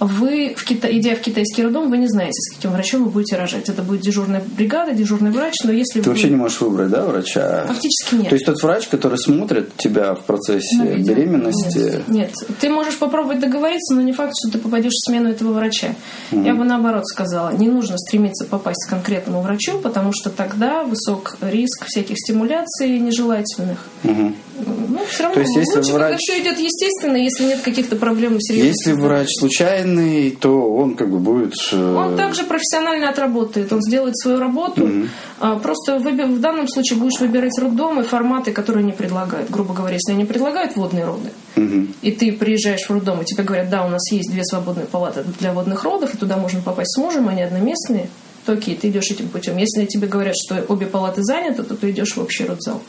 [0.00, 0.88] Вы, в Кита...
[0.88, 3.68] идя в китайский роддом, вы не знаете, с каким врачом вы будете рожать.
[3.68, 6.10] Это будет дежурная бригада, дежурный врач, но если Ты вы...
[6.10, 7.64] вообще не можешь выбрать, да, врача?
[7.66, 8.28] Фактически нет.
[8.28, 13.40] То есть тот врач, который смотрит тебя в процессе Ну, беременности, Нет, ты можешь попробовать
[13.40, 15.94] договориться, но не факт, что ты попадешь в смену этого врача.
[16.30, 21.36] Я бы наоборот сказала, не нужно стремиться попасть к конкретному врачу, потому что тогда высок
[21.40, 23.78] риск всяких стимуляций нежелательных.
[24.02, 24.34] Мгм.
[24.96, 27.96] Ну, все равно То есть, если лучше, когда врач- все идет естественно, если нет каких-то
[27.96, 28.74] проблем серьезных.
[28.74, 31.54] если врач случайный, то он как бы будет...
[31.72, 34.88] э, Он также профессионально отработает, он сделает свою работу.
[35.38, 39.50] А, Просто в данном случае будешь выбирать роддомы, форматы, которые они предлагают.
[39.50, 41.94] Грубо говоря, если они предлагают водные роды, мгм.
[42.00, 45.24] и ты приезжаешь в роддом, и тебе говорят, да, у нас есть две свободные палаты
[45.38, 48.08] для водных родов, и туда можно попасть с мужем, они одноместные,
[48.46, 49.56] то окей, ты идешь этим путем.
[49.56, 52.80] Если тебе говорят, что обе палаты заняты, то ты идешь в общий родзал.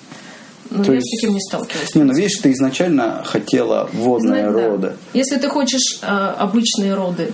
[0.69, 1.95] Но То я есть- с таким не сталкивалась.
[1.95, 4.67] Не, ну видишь, ты изначально хотела водные Знать, да.
[4.69, 4.93] роды.
[5.13, 7.31] Если ты хочешь а, обычные роды,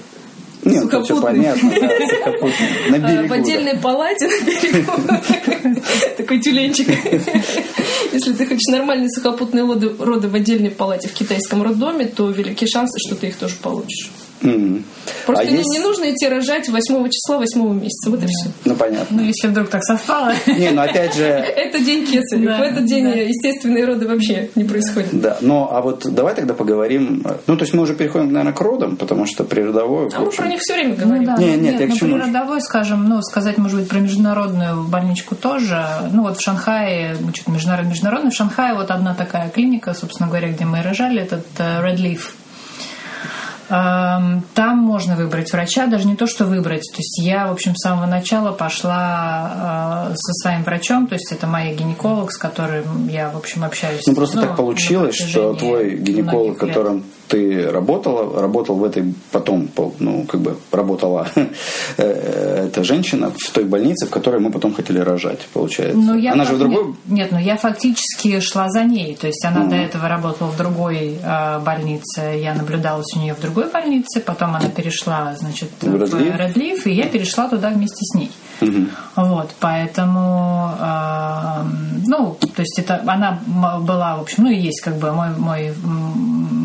[0.63, 1.69] Нет, это все понятно.
[1.72, 1.78] да.
[2.89, 3.26] На а, берегу.
[3.26, 3.36] в да.
[3.36, 5.82] отдельной палате на берегу,
[6.17, 6.88] такой тюленчик.
[8.13, 12.65] Если ты хочешь нормальные сухопутные роды, роды в отдельной палате в китайском роддоме, то велики
[12.67, 14.12] шансы, что ты их тоже получишь.
[14.44, 14.84] Мгм.
[15.26, 18.10] Просто А не, есть- не нужно идти рожать 8 числа 8 месяца.
[18.10, 18.50] Вот и все.
[18.66, 19.18] Ну, понятно.
[19.18, 20.34] Ну, если вдруг так совпало.
[20.48, 22.46] Не, ну опять же, Это день кесаря.
[22.46, 23.12] Да, в этот день да.
[23.12, 25.10] естественные роды вообще не происходят.
[25.14, 25.38] да.
[25.42, 27.26] Ну, а вот давай тогда поговорим.
[27.48, 30.10] Ну, то есть мы уже переходим, наверное, к родам, потому что природовой...
[30.10, 31.26] в А мы про них все время Ну говорим.
[31.26, 32.16] да, Не, ну, нет, я к ну, чему?
[32.18, 35.86] при родовой, скажем, ну, сказать, может быть, про международную больничку тоже.
[36.12, 40.28] Ну, вот в Шанхае, мы что-то международный, международный, в Шанхае вот одна такая клиника, собственно
[40.30, 42.20] говоря, где мы и рожали, этот э, Red Leaf.
[43.74, 46.84] Там можно выбрать врача, даже не то, что выбрать.
[46.92, 51.32] То есть я, в общем, с самого начала пошла э, со своим врачом, то есть
[51.32, 54.06] это моя гинеколог, с которым я, в общем, общаюсь.
[54.06, 59.67] Ну, просто так на получилось, что твой гинеколог, которым ты работала, работал в этой, потом,
[60.00, 61.28] ну, как бы работала
[61.98, 65.98] э, эта женщина в той больнице, в которой мы потом хотели рожать, получается.
[65.98, 66.86] Ну, я Она же в другой...
[66.86, 69.15] Нет, нет, ну я фактически шла за ней.
[69.15, 72.22] То есть она до этого работала в другой э, больнице.
[72.39, 74.19] Я наблюдалась у нее в другой больнице.
[74.19, 76.86] Потом она перешла, значит, В в Редлиф?
[76.86, 78.32] И я перешла туда вместе с ней.
[79.15, 81.63] Вот, поэтому, э,
[82.06, 83.39] ну, то есть это она
[83.80, 85.74] была, в общем, ну и есть как бы мой, мой,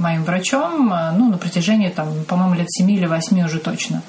[0.00, 4.02] моим врачом, э, ну, на протяжении, там, по-моему, лет 7 или 8 уже точно.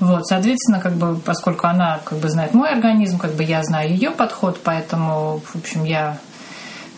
[0.00, 3.90] Вот, соответственно, как бы, поскольку она как бы знает мой организм, как бы я знаю
[3.90, 6.18] ее подход, поэтому, в общем, я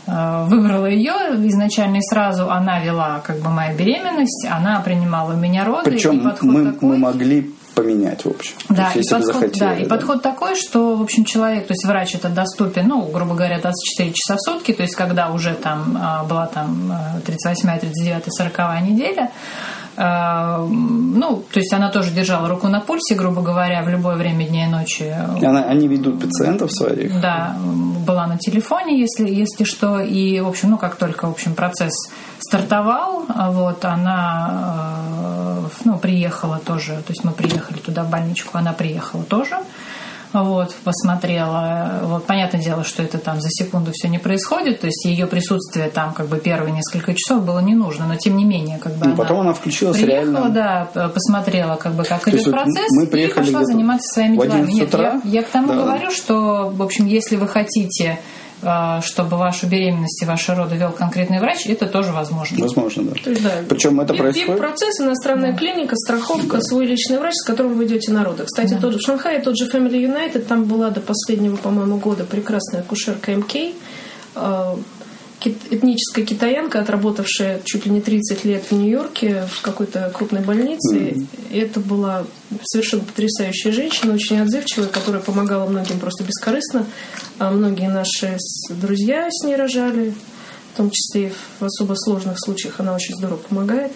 [0.06, 1.12] э, выбрала ее
[1.48, 5.90] изначально и сразу она вела как бы моя беременность, она принимала у меня роды.
[5.90, 6.88] и Причем подход мы, такой.
[6.88, 8.54] мы могли поменять, в общем.
[8.68, 9.88] Да, есть, и, подход, захотели, да, и да.
[9.88, 14.12] подход такой, что, в общем, человек, то есть врач это доступен, ну, грубо говоря, 24
[14.12, 16.92] часа в сутки, то есть когда уже там а, была там
[17.24, 19.30] 38 39 40 неделя,
[20.68, 24.66] ну, то есть она тоже держала руку на пульсе, грубо говоря, в любое время дня
[24.66, 25.14] и ночи.
[25.44, 27.20] Она- они ведут пациентов своих.
[27.20, 27.56] Да,
[28.06, 30.00] была на телефоне, если, если что.
[30.00, 31.92] И, в общем, ну, как только, в общем, процесс
[32.38, 34.94] стартовал, а, вот, она,
[35.64, 39.56] э, ну, приехала тоже, то есть мы приехали туда, в больничку, она приехала тоже,
[40.32, 42.00] вот, посмотрела.
[42.04, 45.88] Вот, понятное дело, что это там за секунду все не происходит, то есть ее присутствие
[45.90, 49.06] там как бы первые несколько часов было не нужно, но тем не менее, как бы
[49.08, 50.48] Ну, потом она включилась приехала, реально.
[50.94, 54.34] да, посмотрела, как бы, как То идет процесс, мы и приехали пошла где-то заниматься своими
[54.36, 54.62] делами.
[54.62, 55.74] 11 Нет, я, я к тому Да.
[55.74, 58.18] говорю, что, в общем, если вы хотите,
[59.02, 62.58] чтобы вашу беременность и ваши роды вел конкретный врач, это тоже возможно.
[62.60, 63.12] Возможно, да.
[63.22, 63.52] То есть, да.
[63.68, 64.58] Причем это Вип- происходит...
[64.58, 68.44] процесс иностранная клиника, страховка, свой личный врач, с которым вы идете на роды.
[68.44, 72.24] Кстати, тот же в Шанхае, тот же Family United, там была до последнего, по-моему, года
[72.24, 73.72] прекрасная акушерка МК,
[75.48, 81.26] этническая китаянка, отработавшая чуть ли не 30 лет в Нью-Йорке в какой-то крупной больнице.
[81.50, 82.26] И это была
[82.64, 86.86] совершенно потрясающая женщина, очень отзывчивая, которая помогала многим просто бескорыстно.
[87.38, 88.36] А многие наши
[88.70, 90.14] друзья с ней рожали,
[90.74, 93.92] в том числе и в особо сложных случаях она очень здорово помогает.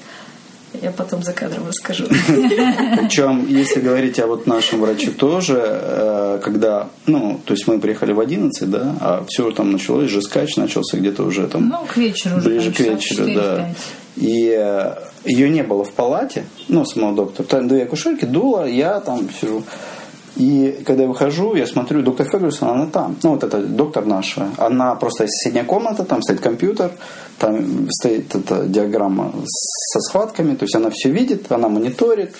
[0.82, 2.04] Я потом за кадром расскажу.
[2.06, 8.12] Причем, если говорить о вот нашем враче тоже, э, когда, ну, то есть мы приехали
[8.12, 11.96] в 11, да, а все там началось, же скач начался где-то уже там Ну, к
[11.96, 12.48] вечеру уже.
[12.48, 13.34] ближе к вечеру, 4-5.
[13.34, 13.74] да.
[14.16, 14.94] И э,
[15.24, 17.46] ее не было в палате, ну, самого доктора.
[17.46, 19.62] Там две акушерки, дула, я там сижу.
[20.36, 23.16] И когда я выхожу, я смотрю, доктор Фергюсон, она там.
[23.22, 24.48] Ну, вот это доктор наша.
[24.58, 26.90] Она просто соседняя комната, там стоит компьютер,
[27.38, 32.34] там стоит эта диаграмма со схватками, то есть она все видит, она мониторит,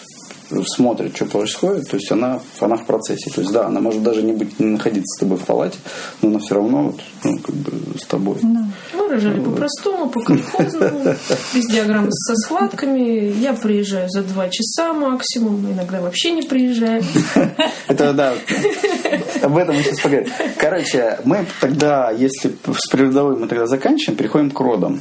[0.50, 3.30] смотрит, что происходит, то есть она, она в процессе.
[3.30, 5.78] То есть да, она может даже не, быть, не находиться с тобой в палате,
[6.22, 8.36] но она все равно вот, ну, как бы с тобой.
[8.42, 11.14] Мы рожали по-простому, по-колхозному,
[11.54, 13.32] без диаграмм со схватками.
[13.40, 17.02] Я приезжаю за два часа максимум, иногда вообще не приезжаю.
[17.88, 18.34] Это да.
[19.42, 20.32] Об этом мы сейчас поговорим.
[20.58, 25.00] Короче, мы тогда, если с природовой мы тогда заканчиваем, переходим к родам.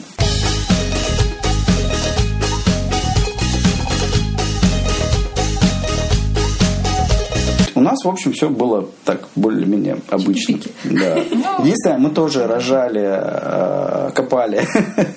[7.83, 10.57] Нас, в общем, все было так более-менее обычно.
[10.85, 11.15] Да.
[11.59, 14.61] Единственное, мы тоже рожали, э, копали,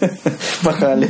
[0.65, 1.09] пахали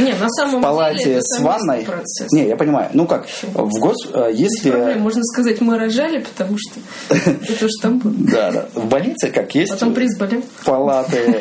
[0.00, 1.84] Не, на самом в палате с ванной.
[1.84, 2.30] процесс.
[2.32, 2.90] Не, я понимаю.
[2.94, 3.96] Ну как, в гос...
[4.12, 4.70] э, если...
[4.70, 6.80] Проблем, можно сказать, мы рожали, потому что
[7.48, 8.14] это же там было.
[8.18, 8.66] Да, да.
[8.74, 10.42] В больнице как есть Потом приз болел.
[10.64, 11.40] палаты.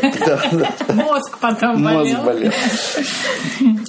[0.93, 2.23] Мозг потом Мозг болел.
[2.23, 2.51] болел.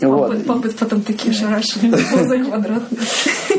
[0.01, 0.47] Папы, Вот.
[0.47, 3.01] папы потом такие шарашили, глаза квадратные.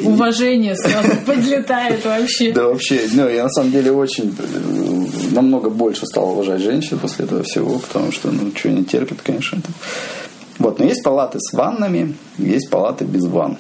[0.04, 2.52] Уважение сразу подлетает вообще.
[2.52, 7.26] Да вообще, ну, я на самом деле очень э, намного больше стал уважать женщин после
[7.26, 9.60] этого всего, потому что, ну, что они терпят, конечно.
[10.58, 13.58] Вот, но есть палаты с ваннами, есть палаты без ванн.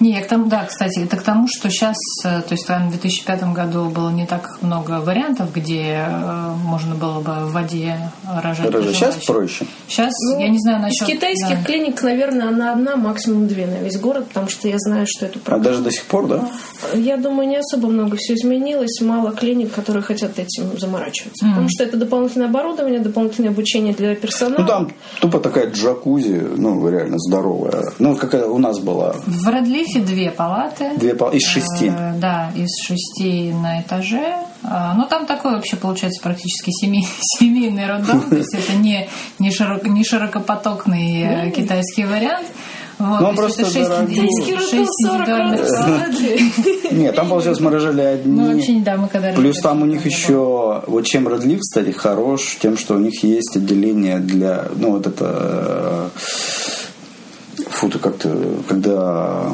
[0.00, 2.88] Не, я к тому, да, кстати, это к тому, что сейчас, э, то есть там
[2.88, 7.96] в 2005 году было не так много вариантов, где э, можно было бы в воде
[8.42, 8.70] рожать.
[8.70, 9.66] Даже сейчас проще.
[9.88, 11.06] Сейчас, Ну, я не знаю Из насчет...
[11.06, 11.64] китайских да.
[11.64, 15.38] клиник, наверное, она одна, максимум две на весь город, потому что я знаю, что эту
[15.40, 15.64] А проблему.
[15.64, 16.48] даже до сих пор, да?
[16.94, 19.00] Я думаю, не особо много все изменилось.
[19.00, 21.46] Мало клиник, которые хотят этим заморачиваться.
[21.46, 24.60] Потому что это дополнительное оборудование, дополнительное обучение для персонала.
[24.60, 27.92] Ну, там тупо такая джакузи, ну, реально здоровая.
[27.98, 29.14] Ну, какая у нас была.
[29.26, 30.92] В Редлифе две палаты.
[30.96, 31.88] Две палаты из шести.
[31.88, 34.36] Э, Да, из шести на этаже.
[34.62, 37.06] А, Ну, там такой вообще получается практически семей-
[37.38, 38.20] семейный роддом.
[38.22, 39.08] То есть это не,
[39.38, 42.46] не, широко, не широкопотокный э, китайский вариант.
[42.96, 44.14] Вот, Ну, он просто это шесть дорогой.
[44.14, 46.92] индивидуальных- Китайский роддом шесть 40 индивидуальных родов палат.
[46.92, 48.40] Нет, там, получилось, мы рожали одни.
[48.40, 52.56] Ну, вообще, да, мы когда Плюс там у них еще, вот чем Редлив, кстати, хорош,
[52.62, 56.10] тем, что у них есть отделение для, ну, вот это,
[57.84, 58.28] э, фу, ты как-то,
[58.68, 59.52] когда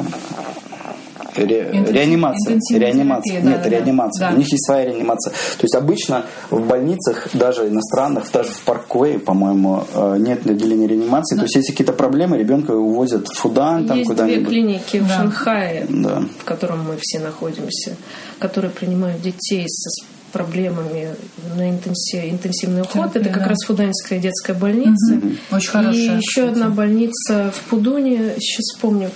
[1.35, 4.35] ре- Интенсив- реанимация, реанимация, терапия, нет, да, да, реанимация, да.
[4.35, 5.31] у них есть своя реанимация.
[5.31, 11.35] То есть обычно в больницах, даже иностранных, даже в Парквее, по-моему, э, нет отделения реанимации.
[11.35, 14.47] То есть если какие-то проблемы, ребенка увозят в Фудан, там Есть две куда-нибудь.
[14.49, 15.15] клиники в Да.
[15.17, 16.23] Шанхае, Да.
[16.39, 17.95] в котором мы все находимся,
[18.39, 19.89] которые принимают детей со
[20.31, 21.09] проблемами
[21.55, 22.93] на интенси- интенсивный уход.
[23.13, 23.49] Терапия, Это как да.
[23.49, 25.19] раз Фуданьская детская больница.
[25.51, 26.17] Очень И хорошая.
[26.17, 26.49] еще кстати.
[26.49, 29.09] одна больница в Пудуне, сейчас вспомню,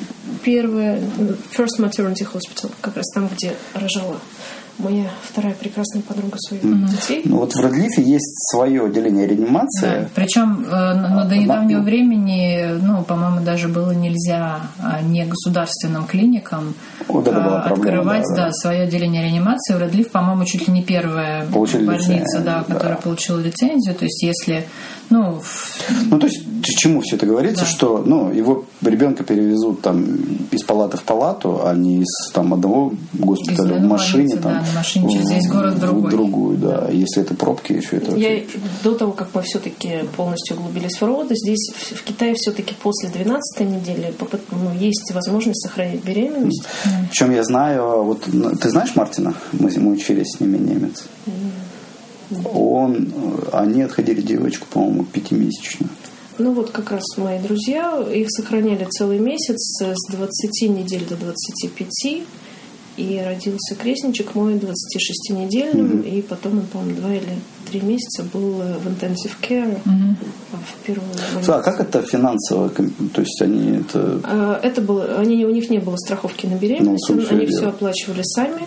[0.44, 1.00] первая,
[1.56, 4.20] First Maternity Hospital, как раз там, где рожала
[4.78, 7.22] моя вторая прекрасная подруга своих детей.
[7.26, 10.02] Ну вот в Редлифе есть свое отделение реанимации.
[10.04, 10.10] Да.
[10.16, 16.74] Причем э, но до недавнего времени, ну, по-моему, даже было нельзя а, не государственным клиникам
[17.08, 18.46] Вот это была а, проблема, открывать да, да.
[18.48, 19.76] да, свое отделение реанимации.
[19.76, 23.02] В Редлиф, по-моему, чуть ли не первая Получили больница, лицензию, да, которая да.
[23.02, 23.96] получила лицензию.
[23.96, 24.68] То есть, если,
[25.10, 25.42] ну,
[26.10, 27.70] Ну, то есть, к чему все это говорится, Да.
[27.70, 30.04] что, ну, его ребенка перевезут там
[30.52, 34.65] из палаты в палату, а не из там одного госпиталя Из в машине, там, да,
[34.66, 36.12] на машине через весь город в другой.
[36.12, 36.90] другую, да.
[36.92, 38.44] Если это пробки, еще это Я
[38.84, 43.10] до того, как мы все-таки полностью углубились в роды, здесь в в Китае все-таки после
[43.10, 44.14] 12 недели
[44.52, 46.64] ну, есть возможность сохранить беременность.
[47.10, 49.34] Причем я знаю, вот ну, ты знаешь Мартина?
[49.52, 51.06] Мы, мы учились с ними немец.
[52.54, 55.90] Он, э, они отходили девочку, по-моему, пятимесячную.
[56.38, 62.24] Ну вот как раз мои друзья, их сохраняли целый месяц с 20 недель до 25.
[62.98, 67.28] И родился крестничек мой 26-недельным, и потом он, по-моему, два или
[67.70, 71.54] три месяца был э, в intensive care а, в первую больницу.
[71.54, 72.70] А как это финансово?
[72.70, 74.22] То есть они это...
[74.24, 78.22] А, Это было, они, у них не было страховки на беременность, Ну, они все оплачивали
[78.24, 78.62] сами.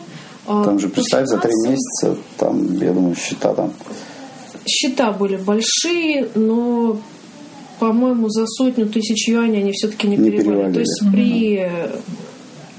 [0.46, 3.72] А Там же, представь, за три месяца, там, я думаю, счета там.
[4.66, 7.00] Счета были большие, но,
[7.78, 10.44] по-моему, за сотню тысяч юаней они все-таки не, Не перевалили.
[10.44, 10.78] То перевалили.
[10.80, 11.90] есть при э,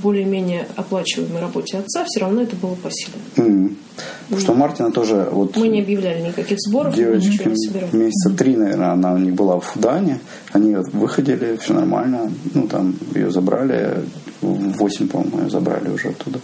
[0.02, 3.14] более-менее оплачиваемой работе отца все равно это было по силе.
[3.38, 3.78] М.
[4.26, 7.58] Потому что у Мартина тоже вот Мы не объявляли никаких сборов, мы девочки ничего не
[7.58, 7.96] собирали.
[7.96, 10.20] месяца три, наверное, она у них была в Фудане.
[10.54, 12.32] Они выходили, все нормально.
[12.54, 14.04] Ну, там ее забрали.
[14.42, 16.40] В 8, по-моему, ее забрали уже оттуда.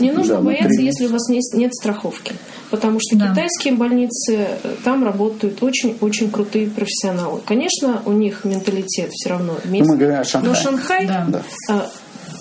[0.00, 2.32] Не нужно Да, на бояться, если у вас не- нет страховки.
[2.70, 3.28] Потому что Да.
[3.28, 4.32] китайские больницы,
[4.62, 7.40] э, там работают очень-очень крутые профессионалы.
[7.44, 9.92] Конечно, у них менталитет все равно Ну, местный.
[9.92, 10.48] мы говорим о Шанхае.
[10.54, 11.26] Но Шанхай, Да.
[11.28, 11.42] Да.
[11.68, 11.90] а,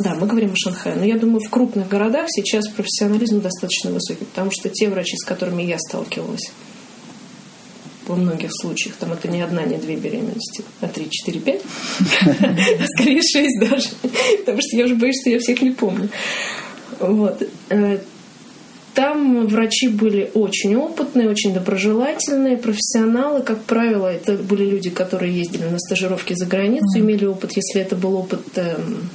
[0.04, 0.96] да, мы говорим о Шанхае.
[0.96, 4.26] Но я думаю, в крупных городах сейчас профессионализм достаточно высокий.
[4.26, 6.52] Потому что те врачи, с которыми я сталкивалась,
[8.06, 11.62] во многих случаях, там это не одна, не две беременности, а три, четыре, пять.
[12.96, 13.90] Скорее шесть даже.
[14.40, 16.10] Потому что я уже боюсь, что я всех не помню.
[17.00, 17.44] Вот.
[17.70, 18.00] Э,
[18.94, 23.42] Там врачи были очень опытные, очень доброжелательные, профессионалы.
[23.44, 27.52] Как правило, это были люди, которые ездили на стажировки за границу, имели опыт.
[27.56, 29.10] Если это был опыт эм,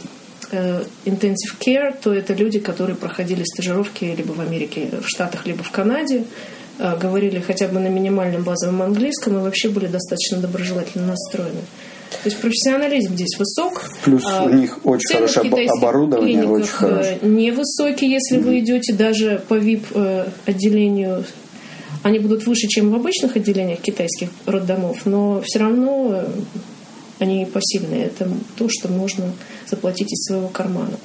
[1.04, 5.70] intensive care, то это люди, которые проходили стажировки либо в Америке, в Штатах, либо в
[5.70, 6.24] Канаде,
[6.78, 11.62] э, говорили хотя бы на минимальном базовом английском и вообще были достаточно доброжелательно настроены.
[12.10, 13.84] То есть профессионализм здесь высок.
[14.04, 17.18] Плюс А у них очень хорошее оборудование, очень хорошее.
[17.20, 21.24] э, невысокие, если вы идете даже по VIP-отделению.
[22.02, 26.26] Они будут выше, чем в обычных отделениях китайских роддомов, но все равно э,
[27.18, 28.06] они посильные.
[28.06, 29.24] Это то, что можно
[29.68, 30.96] заплатить из своего кармана.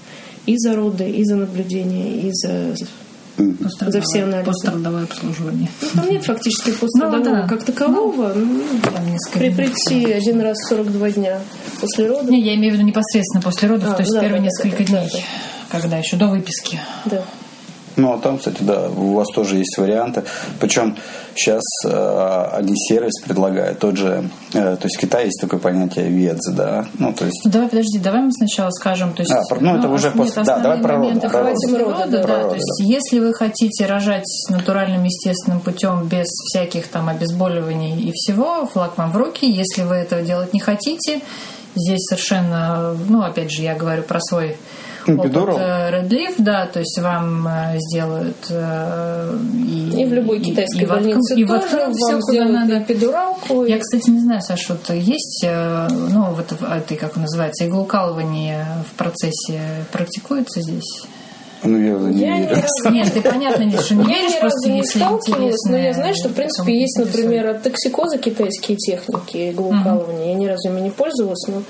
[0.46, 2.76] И за роды, и за наблюдение, и за...
[3.38, 4.46] За все анализы.
[4.46, 5.70] Пострадовое обслуживание.
[5.82, 7.48] Ну, там нет фактически пострадового Ну, да.
[7.48, 8.34] как такового.
[8.34, 8.64] Ну,
[9.06, 11.40] несколько при, прийти один раз в 42 дня
[11.80, 12.32] после родов.
[12.32, 14.78] Не, я имею в виду непосредственно после родов, А, то есть да, первые да, несколько
[14.78, 15.20] да, да, дней, да.
[15.70, 16.80] когда еще до выписки.
[17.06, 17.24] Да.
[17.98, 20.24] Ну, а там, кстати, да, у вас тоже есть варианты.
[20.60, 20.96] Причем
[21.36, 26.08] сейчас э, они сервис предлагают тот же, э, то есть в Китае есть такое понятие
[26.10, 29.32] ВЕДЗ, да, ну, то есть Ну, давай, подожди, давай мы сначала скажем, то есть...
[29.34, 31.78] А, про- ну, это уже ос- после- нет, да, давай про роды, про роды.
[31.78, 36.88] рода, Про да, роды, то есть если вы хотите рожать натуральным, естественным путем, без всяких
[36.88, 39.46] там обезболиваний и всего, флаг вам в руки.
[39.50, 41.22] Если вы этого делать не хотите,
[41.76, 44.58] здесь совершенно, ну, опять же, я говорю про свой
[45.08, 45.56] Эпидурал?
[45.56, 49.38] опыт Leaf, да, то есть вам э, сделают э,
[49.68, 52.80] и, И в любой китайской и больнице и тоже воткнут вам всё, куда надо.
[52.80, 53.66] эпидуралку.
[53.66, 58.98] Я, кстати, не знаю, Саша, вот есть, э, ну, вот это, как называется, иглоукалывание в
[58.98, 59.60] процессе
[59.92, 61.06] практикуется здесь?
[61.64, 62.64] ну, я не Я не верю.
[62.92, 65.94] Нет, ты понятно, не, что не Я веришь, ни просто разу не сталкивалась, но я
[65.94, 70.30] знаю, что, в принципе, есть, например, от токсикоза китайские техники иглоукалывания.
[70.30, 71.64] Я ни разу ими не пользовалась, но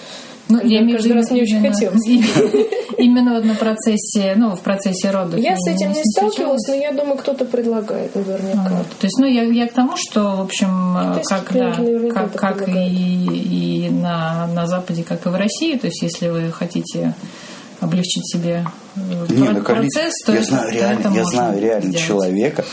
[0.50, 2.08] Ну, я имею в каждый виду раз не очень именно- хотелось.
[2.98, 5.40] Именно вот на процессе, ну, в процессе родов.
[5.40, 8.84] Я с этим не сталкивалась, но я думаю, кто-то предлагает наверняка.
[9.00, 12.68] То есть, ну, я, я к тому, что, в общем, э, Китайские как, да, как,
[12.68, 13.26] и,
[13.86, 17.14] и на, на Западе, как и в России, то есть, если вы хотите
[17.80, 22.08] облегчить себе э, Не, ну, процесс, то я знаю реально, я знаю реально сделать.
[22.08, 22.66] человека,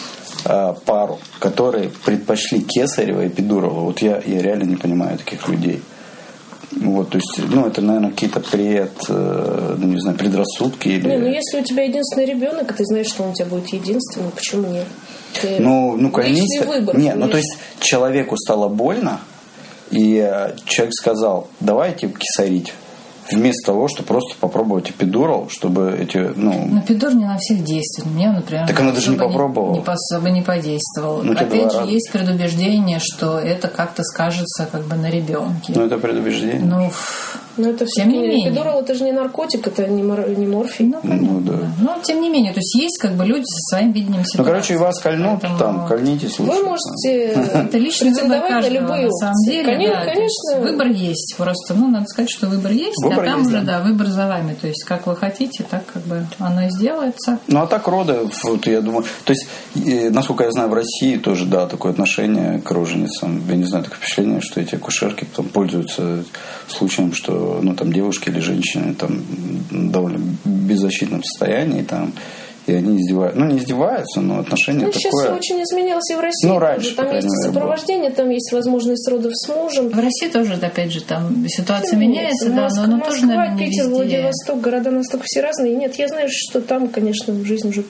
[0.47, 3.81] а, пару, которые предпочли Кесарева и Эпидурова.
[3.81, 5.83] Вот я, я реально не понимаю таких людей.
[6.73, 11.09] Вот, то есть, ну, это, наверное, какие-то пред, э, ну, не знаю, предрассудки или...
[11.09, 13.69] Не, ну если у тебя единственный ребенок, и ты знаешь, что он у тебя будет
[13.69, 14.87] единственный, почему нет?
[15.41, 16.67] Ты- Ну, ну, конечно.
[16.67, 16.99] выбор.
[16.99, 19.21] Не, ну, то есть, человеку стало больно,
[19.91, 22.73] и э, человек сказал, давайте кисарить.
[23.31, 26.67] Вместо того, чтобы просто попробовать эпидурал, чтобы эти, ну...
[26.71, 28.15] Но эпидур не на всех действует.
[28.15, 29.75] Мне, например, Так она даже не попробовала.
[29.75, 31.23] Не, особо не подействовал.
[31.23, 31.91] Ну, Опять же, раза.
[31.91, 35.73] есть предубеждение, что это как-то скажется как бы на ребенке.
[35.75, 36.61] Ну, это предубеждение.
[36.61, 36.91] Ну,
[37.57, 38.49] Но это Тем не менее.
[38.51, 40.87] эпидурал это же не наркотик, это не, мор- не морфий.
[40.87, 41.53] ну, понятно, да.
[41.53, 41.69] да.
[41.81, 44.51] Но тем не менее, то есть есть как бы люди со своим видением Ну, ситуации.
[44.51, 46.53] короче, и вас кольнут, Поэтому там, кольнитесь лучше.
[46.53, 47.25] Вы можете
[47.55, 49.65] Это личный выбор претендовать на каждого, любые на самом деле.
[49.65, 50.61] Конечно, да, конечно.
[50.61, 51.35] выбор есть.
[51.37, 53.79] Просто, ну, надо сказать, что выбор есть, Выбор а там есть, уже, да.
[53.79, 53.85] да.
[53.85, 54.55] выбор за вами.
[54.61, 57.39] То есть, как вы хотите, так как бы оно и сделается.
[57.47, 59.05] Ну, а так роды, вот я думаю...
[59.25, 59.47] То есть,
[60.13, 63.43] насколько я знаю, в России тоже, да, такое отношение к роженицам.
[63.49, 66.25] Я не знаю, такое впечатление, что эти акушерки потом пользуются
[66.69, 67.33] случаем, что,
[67.63, 69.23] ну, там, девушки или женщины там
[69.71, 72.13] в довольно беззащитном состоянии, там,
[72.67, 73.39] и они издеваются.
[73.39, 75.25] Ну, не издеваются, но отношение Ну, сейчас такое...
[75.25, 76.49] все очень изменилось и в России.
[76.49, 79.91] Ну, раньше, Там есть мере, сопровождение, там есть возможность родов с мужем.
[79.91, 83.59] В России тоже, опять же, там ситуация меняется, да, Моск- но оно тоже, Москва, наверное,
[83.59, 83.95] не Питер, везде.
[83.95, 85.75] Владивосток, города настолько все разные.
[85.75, 87.85] Нет, я знаю, что там, конечно, жизнь уже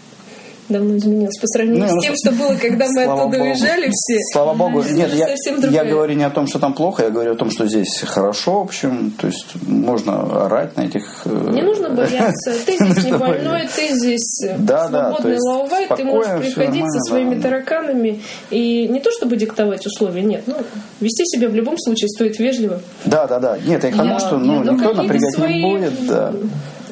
[0.68, 3.44] давно изменилась по сравнению Ну, с тем, что было, когда мы оттуда богу.
[3.44, 4.18] уезжали все.
[4.32, 4.82] Слава богу.
[4.82, 5.28] Нет, я,
[5.70, 8.60] я говорю не о том, что там плохо, я говорю о том, что здесь хорошо,
[8.60, 9.12] в общем.
[9.18, 11.22] То есть можно орать на этих...
[11.24, 12.52] э, Не нужно бояться.
[12.66, 17.00] Ты здесь не больной, ты здесь э, Да, да, свободный лаувай, ты можешь приходить со
[17.10, 17.42] своими да.
[17.42, 20.56] тараканами и не то чтобы диктовать условия, нет, ну,
[21.00, 22.80] вести себя в любом случае стоит вежливо.
[23.04, 23.58] Да, да, да.
[23.58, 25.92] Нет, я к тому, что ну, никто напрягать не будет.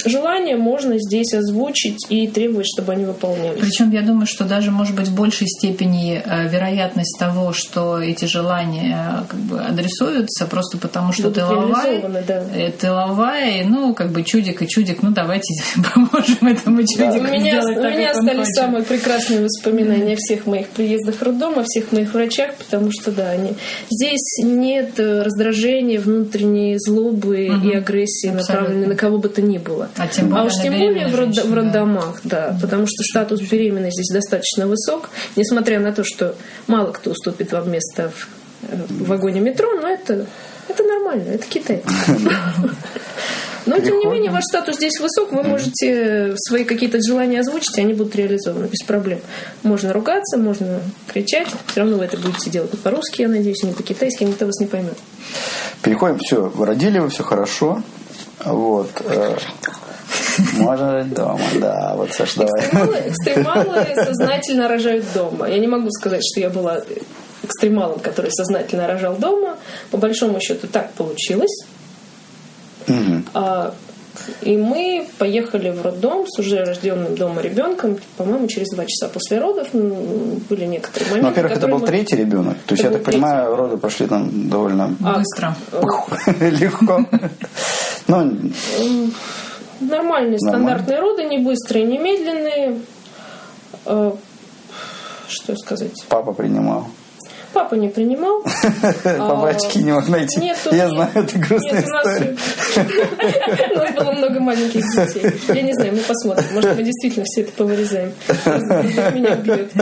[0.05, 0.11] Да.
[0.11, 3.61] Желания можно здесь озвучить и требовать, чтобы они выполнялись.
[3.61, 8.25] Причем я думаю, что даже может быть в большей степени э, вероятность того, что эти
[8.25, 12.43] желания э, как бы адресуются просто потому, что Будут ты реализованы, да.
[12.55, 15.53] э, ты лавай, ну как бы чудик и чудик, ну давайте
[15.95, 18.55] поможем этому чудику У меня, сделать у так, меня как он остались хочет.
[18.55, 23.31] самые прекрасные воспоминания всех моих приездах в роддом, о всех моих врачах, потому что, да,
[23.31, 23.53] они...
[23.91, 28.55] здесь нет раздражения, внутренней злобы и агрессии, Абсолютно.
[28.55, 29.89] направленной на кого бы то ни было.
[29.97, 31.63] А тем более уж на тем более в, род- в женщину, да.
[31.63, 36.35] роддомах, да, потому что статус беременной здесь достаточно высок, несмотря на то, что
[36.67, 38.29] мало кто уступит вам место в,
[38.69, 40.27] э, в вагоне метро, но это,
[40.69, 41.83] это нормально, это Китай.
[43.65, 47.81] Но, тем не менее, ваш статус здесь высок, вы можете свои какие-то желания озвучить, и
[47.81, 49.21] они будут реализованы без проблем.
[49.63, 54.25] Можно ругаться, можно кричать, все равно вы это будете делать по-русски, я надеюсь, не по-китайски,
[54.25, 54.99] никто вас не поймет.
[55.83, 57.83] Переходим, все, родили вы, все хорошо.
[58.45, 58.91] Вот.
[60.59, 61.95] Можно жить дома, да.
[61.97, 62.61] Вот, Саш, давай.
[62.61, 65.49] Экстремалы, экстремалы сознательно рожают дома.
[65.49, 66.81] Я не могу сказать, что я была
[67.43, 69.57] экстремалом, который сознательно рожал дома.
[69.91, 71.65] По большому счету так получилось.
[72.87, 73.27] Мгм.
[73.35, 73.75] А,
[74.43, 79.39] И мы поехали в роддом с уже рожденным дома ребенком, по-моему, через два часа после
[79.41, 79.69] родов.
[79.73, 81.23] Ну, Были некоторые моменты.
[81.23, 82.57] Ну, во-первых, это был мы- третий ребенок.
[82.67, 85.57] То есть, Это я так понимаю, роды прошли там довольно А, Быстро.
[86.51, 87.05] легко.
[88.09, 88.33] Ну,
[89.89, 92.81] Нормальные стандартные роды, не быстрые, не медленные.
[93.87, 94.13] Э,
[95.29, 95.93] Что сказать?
[96.09, 96.87] папа принимал.
[97.53, 98.43] Папа не принимал.
[99.05, 100.41] Папа очки не мог найти.
[100.41, 100.75] Нету.
[100.75, 102.37] Я знаю, это грустная Нет, у нас, история.
[103.75, 105.33] у нас было много маленьких детей.
[105.49, 106.45] Я не знаю, мы посмотрим.
[106.55, 108.13] Может, мы действительно все это повырезаем.
[109.15, 109.75] Меня убьет.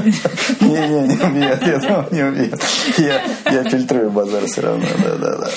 [0.60, 2.60] Не-не, не убьет, я думаю, не убьет.
[2.98, 5.50] Я, фильтрую базар все равно, да-да-да.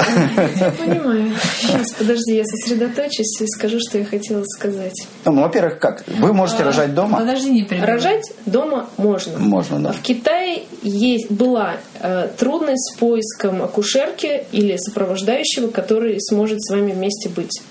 [0.60, 1.32] Я понимаю.
[1.60, 5.08] Сейчас, подожди, я сосредоточусь и скажу, что я хотела сказать.
[5.26, 6.04] Ну, во-первых, как?
[6.08, 7.20] Вы можете рожать дома?
[7.20, 7.94] Подожди, не перебивай.
[7.96, 9.40] Рожать дома можно.
[9.40, 9.92] Можно, да.
[9.94, 11.78] В Китае есть, была
[12.38, 17.62] трудность с поиском акушерки или сопровождающего, который сможет с вами вместе быть.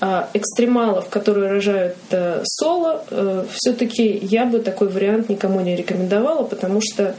[0.00, 3.04] А экстремалов, которые рожают э, соло,
[3.52, 7.14] все-таки я бы такой вариант никому не рекомендовала, потому что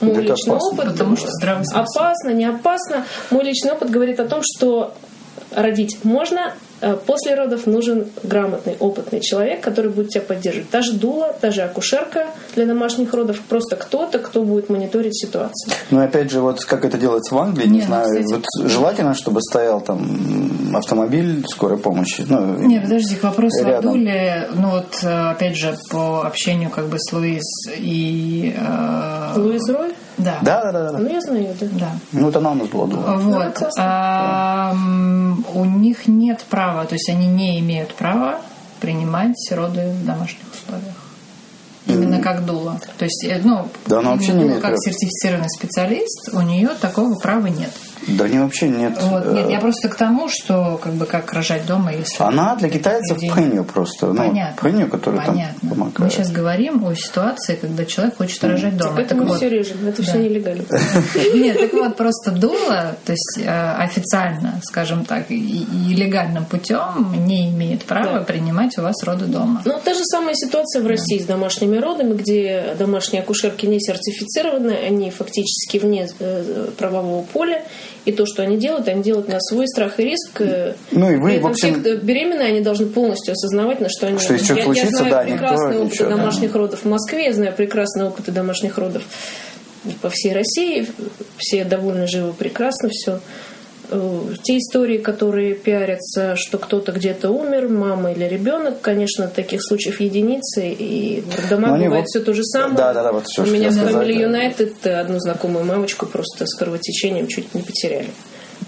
[0.00, 0.68] мой Это личный опасно.
[0.72, 3.04] опыт Потому что здравый опасно, не опасно.
[3.30, 4.94] Мой личный опыт говорит о том, что
[5.50, 6.52] родить можно, э,
[7.06, 10.70] после родов нужен грамотный, опытный человек, который будет тебя поддерживать.
[10.70, 15.72] Та же дула, та же акушерка для домашних родов, просто кто-то, кто будет мониторить ситуацию.
[15.90, 18.04] Ну, и опять же, вот как это делается в Англии, не Не, ну, знаю.
[18.08, 18.32] кстати.
[18.34, 22.24] Вот желательно, чтобы стоял там автомобиль скорой помощи.
[22.28, 23.92] Ну, Не, подожди, к вопросу о Рядом.
[23.92, 27.44] Дуле, ну вот, э, опять же, по общению как бы с Луиз
[27.76, 28.54] и...
[28.56, 29.92] э, Луиз Рой?
[30.18, 30.38] Да.
[30.42, 30.98] Да, да, да, да.
[30.98, 31.66] Ну, я знаю, да.
[31.72, 31.90] Да.
[32.12, 33.16] Ну, вот она у нас была дула.
[33.16, 33.62] Вот.
[33.78, 38.40] А, м, у них нет права, то есть они не имеют права
[38.80, 40.94] принимать роды в домашних условиях.
[41.86, 42.78] Именно как дула.
[42.98, 44.76] То есть, э, ну, Да, она вообще не дула имеет как права.
[44.78, 47.70] сертифицированный специалист, у нее такого права нет.
[48.06, 48.92] Да не вообще нет.
[49.02, 52.22] Вот, э, нет, я просто к тому, что как бы как рожать дома, если...
[52.22, 54.06] Она для китайцев людей- пеню просто.
[54.08, 54.70] Ну, Понятно.
[54.70, 55.54] пеню, который Понятно.
[55.60, 56.12] там Мы помогает.
[56.12, 59.00] сейчас говорим о ситуации, когда человек хочет рожать дома.
[59.00, 60.18] Это Так мы вот, все режем, это все Да.
[60.18, 60.64] нелегально.
[61.34, 67.50] Нет, так вот, просто дула, то есть э, официально, скажем так, и, легальным путем не
[67.50, 69.62] имеет права принимать у вас роды дома.
[69.64, 74.72] Ну, та же самая ситуация в России с домашними родами, где домашние акушерки не сертифицированы,
[74.72, 77.62] они фактически вне э, правового поля,
[78.04, 80.40] и то, что они делают, они делают на свой страх и риск.
[80.40, 83.88] э, Ну, и вы, При в общем- все, кто беременные, они должны полностью осознавать, на
[83.88, 84.18] что они...
[84.18, 86.16] Что я, случится, я знаю да, никто прекрасные опыты ничего, да.
[86.16, 89.02] домашних родов в Москве, я знаю прекрасные опыты домашних родов
[90.02, 90.86] по всей России,
[91.38, 93.20] все довольно живы, прекрасно все.
[94.42, 100.68] Те истории, которые пиарятся, что кто-то где-то умер, мама или ребенок, конечно, таких случаев единицы,
[100.68, 102.76] и в домах они бывает вот- все то же самое.
[102.76, 104.48] Да, да, да, вот всё, У что меня в Family да.
[104.48, 108.10] United одну знакомую мамочку просто с кровотечением чуть не потеряли.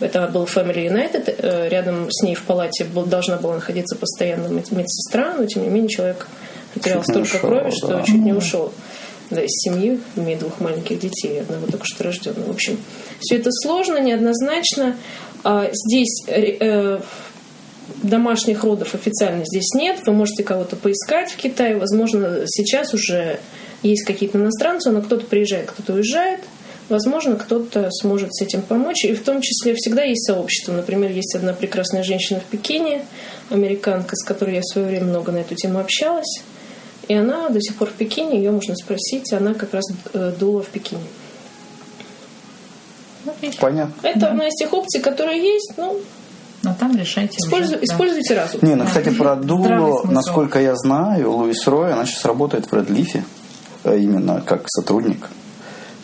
[0.00, 4.46] Это был Family United, э, рядом с ней в палате был- должна была находиться постоянно
[4.48, 6.26] мед- медсестра, но тем не менее человек
[6.72, 8.02] потерял Чуть столько ушел, крови, что да.
[8.04, 8.72] чуть не ушел.
[9.30, 12.48] Да, из семьи, имеет двух маленьких детей, одного только что рожденного.
[12.48, 12.78] В общем,
[13.20, 14.96] все это сложно, неоднозначно.
[15.44, 17.00] А здесь э, э,
[18.02, 20.00] домашних родов официально здесь нет.
[20.06, 21.76] Вы можете кого-то поискать в Китае.
[21.76, 23.38] Возможно, сейчас уже
[23.82, 26.40] есть какие-то иностранцы, но кто-то приезжает, кто-то уезжает.
[26.88, 29.04] Возможно, кто-то сможет с этим помочь.
[29.04, 30.72] И в том числе всегда есть сообщество.
[30.72, 33.04] Например, есть одна прекрасная женщина в Пекине,
[33.48, 36.42] американка, с которой я в свое время много на эту тему общалась.
[37.10, 39.82] И она до сих пор в Пекине, ее можно спросить, она как раз
[40.12, 41.02] э, дула в Пекине.
[43.58, 43.92] Понятно.
[44.08, 45.72] Это одна из тех опций, которые есть.
[45.76, 45.98] Ну,
[46.62, 47.84] Но там решайте уже, используй- да.
[47.84, 48.60] используйте разум.
[48.62, 50.06] Не, ну, кстати, про смысл.
[50.06, 53.24] насколько я знаю, Луис Рой, она сейчас работает в Редлифе,
[53.82, 55.30] э, именно как сотрудник.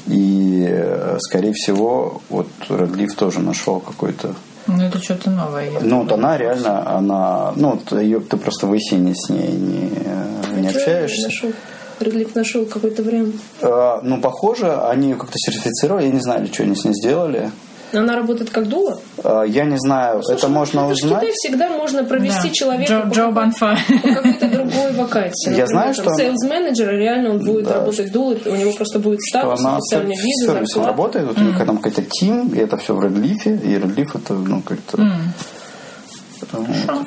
[0.08, 4.34] И, э, скорее всего, вот Редлиф тоже нашел какой-то...
[4.66, 5.70] Ну, это что-то новое.
[5.80, 7.52] Ну, вот она реально, она...
[7.56, 8.76] Ну, вот ее, ты просто в
[9.14, 11.24] с ней не, э, не общаешься.
[11.26, 11.52] Нашел,
[12.00, 13.36] Редлиф нашел какой-то вариант.
[13.60, 17.50] Э, Ну, похоже, они ее как-то сертифицировали, я не знаю, что они с ней сделали.
[17.92, 18.98] Она работает как дула.
[19.22, 21.20] Э, Я не знаю, Слушай, это ну, можно это ж в узнать.
[21.20, 22.54] Китае всегда можно провести Да.
[22.54, 23.78] человека Джо, по, Джо какой- Банфа.
[24.02, 25.50] по какой-то другой вакансии.
[25.50, 28.72] Я Например, знаю, там, что Sales менеджер, реально он будет Да, работать дулой, у него
[28.72, 32.48] просто будет статус, она официальная с виза, сервисом работает, вот у них там какой-то тим,
[32.48, 34.98] и это все в Редлифе, и Редлиф это, ну, как-то...
[36.52, 37.06] Вот.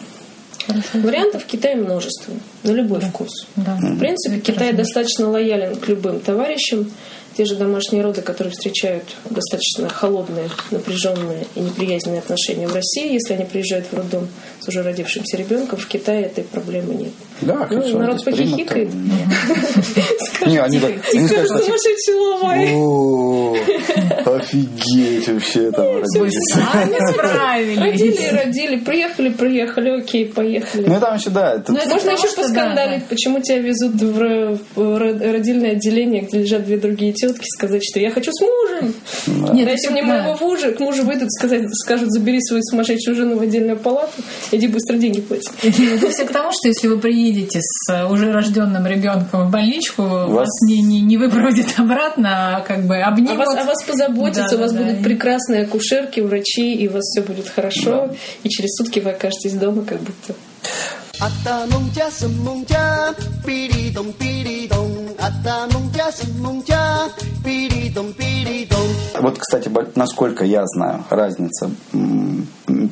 [0.93, 3.47] Вариантов в Китае множество, на любой вкус.
[3.55, 3.75] Да.
[3.79, 6.91] В принципе, Китай достаточно лоялен к любым товарищам.
[7.39, 13.33] Те же домашние роды, которые встречают достаточно холодные, напряженные и неприязненные отношения в России, если
[13.35, 14.27] они приезжают в роддом
[14.59, 17.11] с уже родившимся ребенком, в Китае этой проблемы нет.
[17.39, 18.89] Да, Ну, конечно, народ похихикает.
[20.45, 22.73] Не, они скажут, сумасшедший лавай.
[22.75, 23.55] О,
[24.25, 26.33] офигеть вообще там Вы родились.
[26.53, 26.93] сами
[27.79, 28.31] Родили и справились.
[28.33, 30.85] родили, приехали, приехали, окей, поехали.
[30.87, 31.63] Ну там еще, да.
[31.67, 36.65] Ну, Можно еще поскандалить, почему тебя везут в ро- в ро- родильное отделение, где лежат
[36.65, 38.93] две другие все-таки сказать, что я хочу с мужем.
[39.27, 39.53] Да.
[39.53, 40.71] Нет, ну, Дайте мне моего мужа.
[40.71, 44.21] К мужу выйдут, сказать, скажут, забери свою сумасшедшую жену в отдельную палату,
[44.51, 45.49] иди быстро деньги плати.
[45.63, 49.51] Ну, это все к тому, что если вы приедете с э, уже рожденным ребенком в
[49.51, 53.47] больничку, вас, вас не, не, не выпроводят обратно, а как бы а обнимут.
[53.47, 58.15] А вас, позаботятся, у вас будут прекрасные акушерки, врачи, и у вас все будет хорошо.
[58.43, 60.35] И через сутки вы окажетесь дома как будто.
[61.19, 63.13] Атта нунча, сумунча,
[63.45, 65.08] пири дом.
[69.19, 71.69] Вот, кстати, насколько я знаю, разница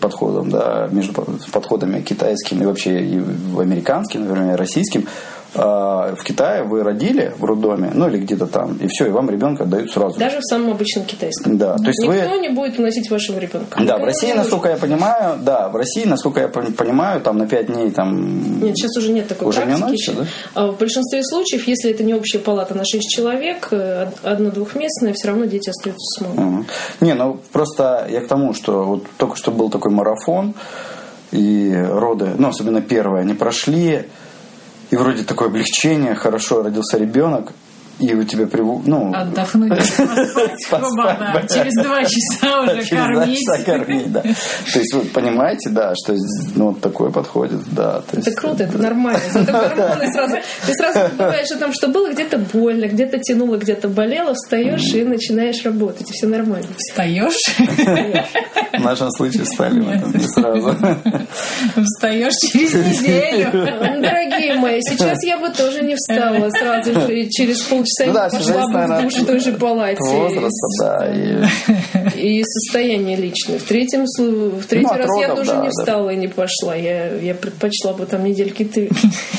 [0.02, 3.18] подходом, да, между подходами китайским и вообще и
[3.58, 5.08] американским, например, российским–
[5.56, 9.30] а, В Китае вы родили в роддоме, ну или где-то там, и все, и вам
[9.30, 10.20] ребенка отдают сразу.
[10.20, 11.58] даже в самом обычном китайском.
[11.58, 12.16] Да, то есть вы...
[12.16, 13.82] Никто не будет уносить вашего ребенка.
[13.84, 17.48] Да, в России, насколько я понимаю, да, в России, насколько я пон- понимаю, там на
[17.48, 18.60] 5 дней там...
[18.62, 20.10] Нет, сейчас уже нет такой Уже не практики.
[20.12, 20.26] носят, да?
[20.54, 25.14] А В большинстве случаев, если это не общая палата на 6 человек, э, од- одно-двухместная,
[25.14, 26.38] все равно дети остаются с мамой.
[26.46, 26.66] Мгм.
[27.02, 30.54] Не, ну просто я к тому, что вот только что был такой марафон,
[31.32, 34.04] и роды, ну, особенно первые, они прошли,
[34.90, 37.52] и вроде такое облегчение, хорошо родился ребенок,
[38.00, 38.82] и у тебя приву...
[38.86, 41.48] ну, Отдохнуть, поспать, Поспать, оба, да.
[41.48, 43.40] через два часа уже через два кормить.
[43.40, 44.22] часа кормить, да.
[44.74, 46.16] То есть, вот понимаете, да, что
[46.56, 48.02] ну, вот такое подходит, да.
[48.02, 49.20] То есть, Это круто, это нормально.
[49.32, 50.36] Зато гормоны сразу.
[50.66, 55.04] Ты сразу забываешь о том, что было где-то больно, где-то тянуло, где-то болело, встаешь и
[55.04, 56.68] начинаешь работать, и все нормально.
[56.78, 57.36] Встаешь,
[58.74, 60.76] В нашем случае стали мы там не сразу.
[61.84, 63.50] встаешь через неделю.
[63.54, 68.06] Ну, Дорогие мои, сейчас я бы тоже не встала сразу же и через полчаса полчаса
[68.06, 69.98] Ну и да, пошла бы в наверное, душ в той же палате.
[70.04, 71.14] Возраста, да.
[72.16, 73.60] И, И состояние личное.
[73.60, 75.70] В третьем слу- в третий Ну, раз я родов, тоже да, не да.
[75.72, 76.76] встала и не пошла.
[76.76, 78.90] Я, я предпочла бы там недельки три,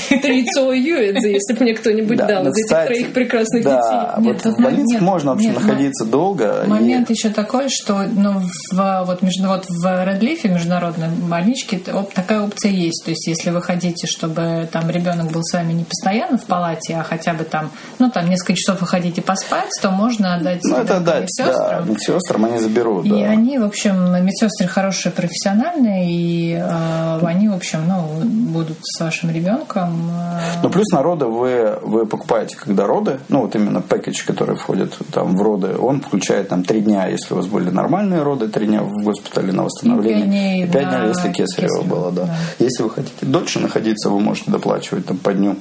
[0.08, 4.14] три Цо Юэдзе, если бы мне кто-нибудь да, дал ну, из этих троих прекрасных да,
[4.16, 4.32] детей.
[4.32, 6.64] Нет, в больнице можно вообще находиться долго.
[6.66, 8.42] Момент еще такой, что ну,
[8.72, 11.78] в, вот, между, вот в Редлифе, международной больничке,
[12.14, 13.04] такая опция есть.
[13.04, 16.94] То есть, если вы хотите, чтобы там ребенок был с вами не постоянно в палате,
[16.96, 20.76] а хотя бы там, ну, там несколько часов вы хотите поспать, то можно отдать Ну,
[20.76, 21.90] это ребенка дать, да, медсестрам.
[21.90, 23.16] медсестрам они заберут, И да.
[23.16, 28.02] они, в общем, медсестры хорошие, профессиональные, и э, они, в общем, ну,
[28.52, 30.10] будут с вашим ребенком.
[30.10, 34.56] э, Ну, плюс на роды вы, вы покупаете, когда роды, ну, вот именно пакетч, который
[34.56, 38.48] входит там в роды, он включает там три дня, если у вас были нормальные роды,
[38.48, 40.22] три дня в госпитале на восстановление.
[40.22, 41.46] пять дней и пять дней, на если кесарево
[41.80, 42.24] кесарево, было, да.
[42.26, 42.36] да.
[42.58, 45.56] Если вы хотите дольше находиться, вы можете доплачивать там по дню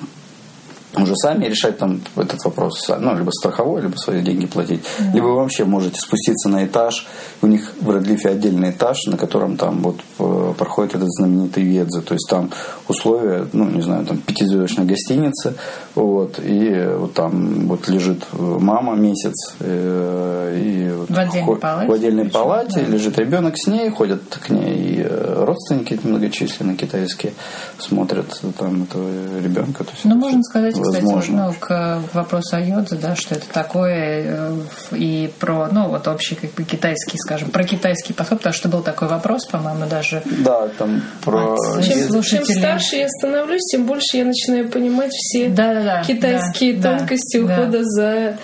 [1.03, 4.81] уже сами решать там этот вопрос, ну, либо страховой, либо свои деньги платить,
[5.13, 7.07] либо вы вообще можете спуститься на этаж,
[7.41, 12.01] у них в Редлифе отдельный этаж, на котором там вот э, проходит этот знаменитый Ведзе,
[12.01, 12.49] то есть там
[12.87, 15.55] условия, ну, не знаю, там пятизвездочной гостиницы,
[15.95, 21.87] вот, и вот там вот лежит мама месяц, э, и вот В отдельной хо- палате
[21.87, 22.91] в отдельной причем, палате да.
[22.91, 27.33] лежит ребенок с ней, ходят к ней э, родственники многочисленные китайские,
[27.77, 29.07] смотрят там этого
[29.43, 29.83] ребенка.
[29.83, 31.45] То есть Ну, можно всё сказать, кстати, возможно.
[31.47, 34.55] ну, к вопросу о йоде, да, что это такое, э,
[34.93, 38.81] и про, ну, вот общий, как бы, китайский, скажем, про китайский подход, потому что был
[38.81, 41.53] такой вопрос, по-моему, даже Да, там про...
[41.53, 42.45] От- Чем, Есть слушатели.
[42.45, 47.43] чем старше я становлюсь, тем больше я начинаю понимать все Да-да-да, китайские да, тонкости да,
[47.61, 48.38] ухода за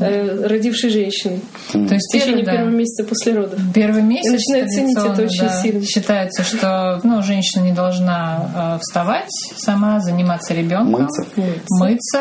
[0.00, 1.40] э, родившей женщиной
[1.72, 3.58] То есть в течение да, первого месяца после родов.
[3.74, 5.84] Первый месяц И начинаю ценить это очень да, сильно.
[5.84, 11.22] Считается, что ну, женщина не должна э, вставать сама, заниматься ребенком, Мыться.
[11.36, 11.62] мыться,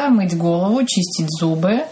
[0.09, 1.83] мыть голову, чистить зубы.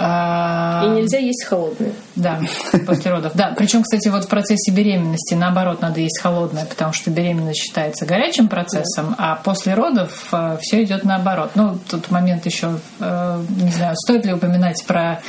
[0.00, 1.92] А, И нельзя есть холодное.
[2.14, 2.40] Да,
[2.86, 3.32] после родов.
[3.34, 8.06] Да, причем, кстати, вот в процессе беременности, наоборот, надо есть холодное, потому что беременность считается
[8.06, 11.52] горячим процессом, а после родов все идет наоборот.
[11.54, 15.20] Ну, тут момент еще, э, не знаю, стоит ли упоминать про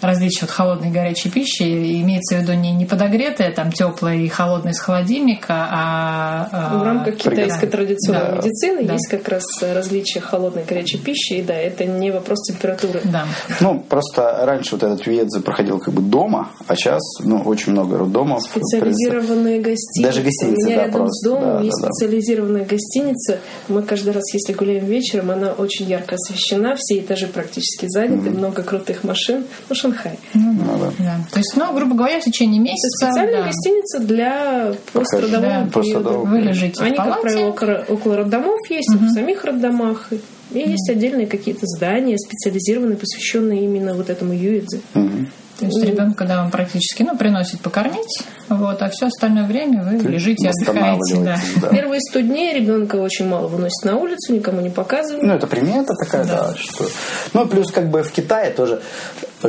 [0.00, 1.62] различия холодной и горячей пищи.
[2.02, 6.48] Имеется в виду не, не подогретая, там, теплая и холодная из холодильника, а...
[6.52, 8.92] э, В рамках китайской да, традиционной да, медицины да.
[8.94, 11.34] есть как раз различие холодной и горячей пищи.
[11.34, 13.00] И да, это не вопрос температуры.
[13.04, 13.24] Да.
[13.60, 17.98] Ну, просто раньше вот этот Виедзе проходил как бы дома, а сейчас, ну, очень много
[17.98, 18.42] роддомов.
[18.42, 20.02] Специализированные гостиницы.
[20.02, 21.92] Даже гостиницы, У меня да, рядом просто, с домом да, есть да, да.
[21.92, 23.38] специализированная гостиница.
[23.68, 28.62] Мы каждый раз, если гуляем вечером, она очень ярко освещена, все этажи практически заняты, много
[28.62, 29.44] крутых машин.
[29.68, 30.18] Ну, Шанхай.
[30.34, 30.90] Ну, да.
[30.98, 31.16] Да.
[31.32, 35.80] То есть, ну, грубо говоря, в течение Это месяца специальная да, гостиница для пострадового Да.
[35.80, 36.10] периода.
[36.10, 40.10] Вы лежите Они, в как правило, около, около роддомов есть, и в самих роддомах.
[40.52, 44.80] И есть отдельные какие-то здания, специализированные, посвященные именно вот этому юидзе.
[44.94, 45.30] Мгм.
[45.58, 49.98] То есть ребенка, да, вам практически, ну, приносит покормить, вот, а все остальное время вы
[50.10, 51.38] лежите, отдыхаете, да.
[51.60, 51.68] Да.
[51.68, 55.22] Первые 100 дней ребенка очень мало выносит на улицу, никому не показывает.
[55.22, 56.54] Ну, это примета такая, да.
[56.56, 56.86] что...
[57.34, 58.82] Ну, плюс как бы в Китае тоже,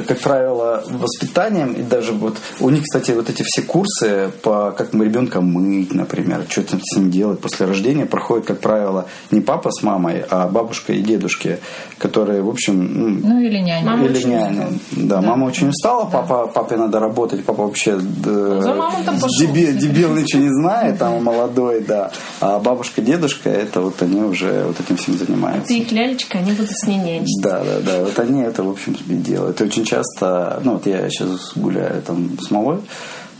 [0.03, 4.93] как правило, воспитанием, и даже вот у них, кстати, вот эти все курсы по как
[4.93, 9.41] мы ребенка мыть, например, что там с ним делать после рождения, проходят, как правило, не
[9.41, 11.59] папа с мамой, а бабушка и дедушки,
[11.97, 13.85] которые, в общем, ну, Ну, или няня.
[13.85, 14.67] Мама или няня.
[14.91, 19.29] Да, мама очень устала, папа, папе надо работать, папа вообще да, За мамой там пошел.
[19.39, 22.11] деби- дебил ничего не знает, там молодой, да.
[22.41, 25.67] А бабушка, дедушка, это вот они уже вот этим всем занимаются.
[25.67, 27.41] Ты их лялечка, они будут с ней нянчиться.
[27.41, 28.03] Да, да, да.
[28.03, 29.61] Вот они это, в общем, делают.
[29.61, 32.81] И очень часто, ну вот я сейчас гуляю там с малой,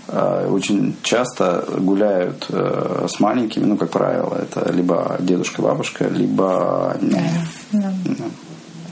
[0.08, 6.96] а, очень часто гуляют э, с маленькими, ну, как правило, это либо дедушка, бабушка, либо
[7.02, 7.48] няня.
[7.72, 7.91] Да.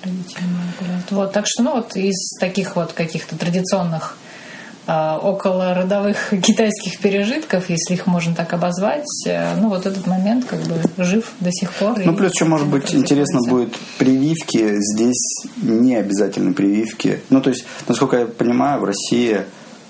[0.06, 1.12] Могут гулять.
[1.12, 4.18] Вот, так что, ну, вот из таких вот каких-то традиционных
[4.88, 10.60] около родовых китайских пережитков, если их можно так обозвать, э, ну, вот этот момент как
[10.64, 12.00] бы жив до сих пор.
[12.04, 14.76] Ну, плюс еще, может быть, интересно будет прививки.
[14.80, 17.22] Здесь не обязательно прививки.
[17.30, 19.42] Ну, то есть, насколько я понимаю, в России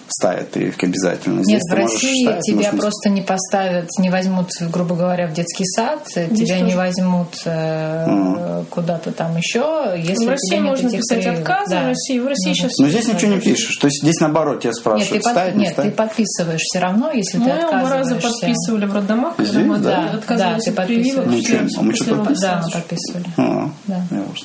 [0.07, 1.37] ставят прививки обязательно.
[1.39, 4.95] Нет, Здесь в ты России ставить, тебя можешь не просто не поставят, не возьмут, грубо
[4.95, 6.77] говоря, в детский сад, тебя не тоже.
[6.77, 11.39] возьмут э, куда-то там еще, если В России тебя можно этих писать прививок.
[11.41, 11.83] отказы, Да.
[11.83, 13.75] в России, в России сейчас Но здесь ничего не пишешь.
[13.77, 15.95] То есть здесь наоборот тебя Нет, ты, спрашивают, под- ставить, не нет, ты ставить.
[15.95, 18.29] подписываешь все равно, если ты Мы оба раза отказываешься.
[18.39, 19.89] подписывали в роддомах, когда Здесь, мы да?
[20.11, 21.25] да, отказывались Да, от ты прививок.
[21.25, 21.61] подписываешь.
[21.63, 22.37] Ничего, а мы после что, родов.
[22.39, 23.25] Да, мы подписывали.
[23.37, 23.69] А.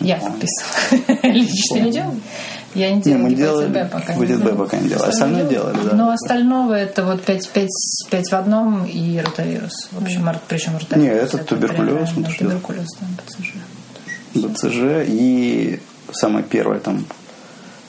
[0.01, 1.19] Я, не подписывала.
[1.33, 2.13] Лично.
[2.73, 2.85] Ты не?
[2.85, 4.12] Я не Не, делала мы гепатит делали, Б пока.
[4.12, 4.64] не будет Б делала.
[4.64, 5.09] пока не делали.
[5.11, 5.97] Остальное делали, да.
[5.97, 7.69] Но остального это вот 5, 5,
[8.11, 9.89] 5 в одном и ротавирус.
[9.93, 11.03] В общем, причем ротавирус.
[11.12, 12.55] Не, это туберкулез, прям, мы да, тоже делали.
[12.55, 13.53] туберкулез, да, ПЦЖ.
[14.35, 15.81] БЦЖ и
[16.12, 17.05] самое первое там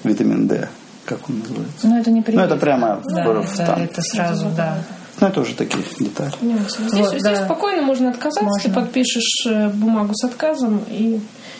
[0.03, 0.67] витамин D,
[1.05, 1.87] как он называется?
[1.87, 2.47] Ну, это не прививка.
[2.47, 3.81] Ну, это прямо да, в- это, там.
[3.83, 4.77] это сразу, да.
[5.21, 6.31] Ну, это уже такие детали.
[6.41, 7.45] Здесь, Вот, здесь да.
[7.45, 8.81] спокойно можно отказаться, ты Можно.
[8.81, 11.19] подпишешь э, бумагу с отказом, и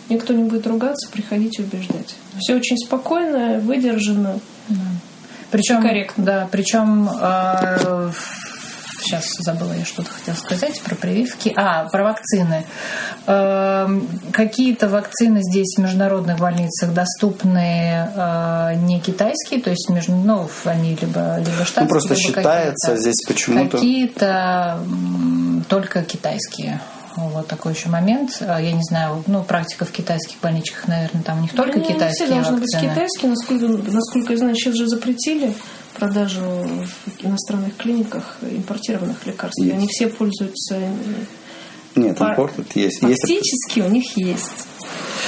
[0.10, 2.16] никто не будет ругаться, приходите убеждать.
[2.40, 4.40] Все очень спокойно, выдержано.
[5.52, 6.24] Причем, Корректно.
[6.24, 8.12] Да, причем э,
[9.02, 11.52] сейчас забыла я что-то хотела сказать про прививки.
[11.56, 12.66] А, про вакцины.
[13.26, 13.88] Э,
[14.32, 20.96] какие-то вакцины здесь в международных больницах доступны э, не китайские, то есть между, ну, они
[20.96, 23.02] либо, либо штатские, Ну, просто либо считается какие-то.
[23.02, 23.78] здесь почему-то...
[23.78, 24.80] Какие-то
[25.68, 26.80] только китайские.
[27.28, 28.38] Вот такой еще момент.
[28.42, 31.86] А, Я не знаю, ну, практика в китайских больничках, наверное, там у них только не
[31.86, 32.82] китайские все должны вакцины.
[32.82, 35.54] быть китайские, насколько, насколько я знаю, сейчас же запретили
[35.96, 39.62] продажу в иностранных клиниках импортированных лекарств.
[39.62, 39.74] Есть.
[39.76, 40.78] они все пользуются...
[41.96, 43.02] Нет, Пар- импорт это есть.
[43.02, 44.68] есть Фактически у них есть.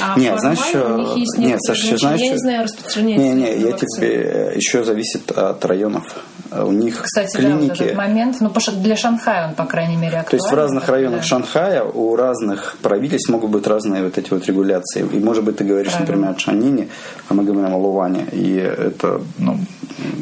[0.03, 0.61] А Нет, знаешь, у
[0.97, 3.89] них что- есть нет, Саша, знаешь, Я не знаю, распространяется Не, не, я вакцина.
[3.97, 6.03] тебе еще зависит от районов.
[6.51, 7.83] У них Кстати, да, вот клиники.
[7.83, 10.29] этот момент, ну, для Шанхая он, по крайней мере, актуален.
[10.29, 11.25] то есть в разных районах Да.
[11.25, 15.05] Шанхая у разных правительств могут быть разные вот эти вот регуляции.
[15.13, 16.15] И может быть ты говоришь, Правильно.
[16.15, 16.87] например, о Шанине,
[17.29, 18.25] а мы говорим о Луване.
[18.31, 19.57] И это, ну,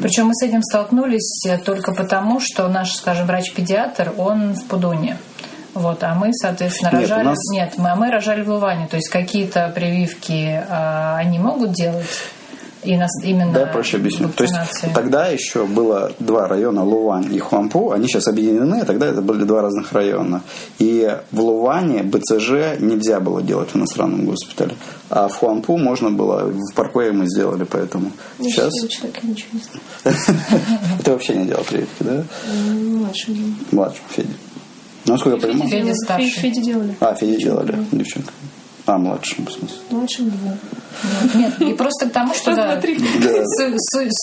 [0.02, 5.16] Причем мы с этим столкнулись э, только потому, что наш, скажем, врач-педиатр, он в Пудуне.
[5.74, 7.24] Вот, а мы, соответственно, Нет, у рожали...
[7.24, 8.86] нас- Нет, мы, а мы рожали в Луване.
[8.88, 12.06] То есть какие-то прививки а, они могут делать
[12.82, 14.30] и нас именно да, проще объясню.
[14.30, 14.54] То есть
[14.94, 19.44] тогда еще было два района, Лувань и Хуампу, они сейчас объединены, а тогда это были
[19.44, 20.40] два разных района.
[20.78, 24.76] И в Луване БЦЖ нельзя было делать в иностранном госпитале,
[25.10, 28.72] а в Хуампу можно было, в парквее мы сделали, поэтому Я сейчас...
[28.72, 29.60] счастливый человек, я ничего не
[30.14, 30.40] знаю.
[31.04, 32.24] Ты вообще не делал прививки, да?
[32.50, 33.54] М, Младшим делали.
[35.04, 35.06] Феде.
[35.06, 35.70] Ну, насколько я понимаю...
[35.70, 35.94] Федя Делали.
[36.04, 36.30] старший.
[36.30, 36.94] Фе- Феде делали.
[37.00, 38.32] А, Феде делали, девчонка.
[38.90, 39.78] А, младшему, в смысле.
[39.90, 40.58] Младшим двум.
[41.02, 41.34] Вот.
[41.34, 42.80] Нет, и просто к тому, что да,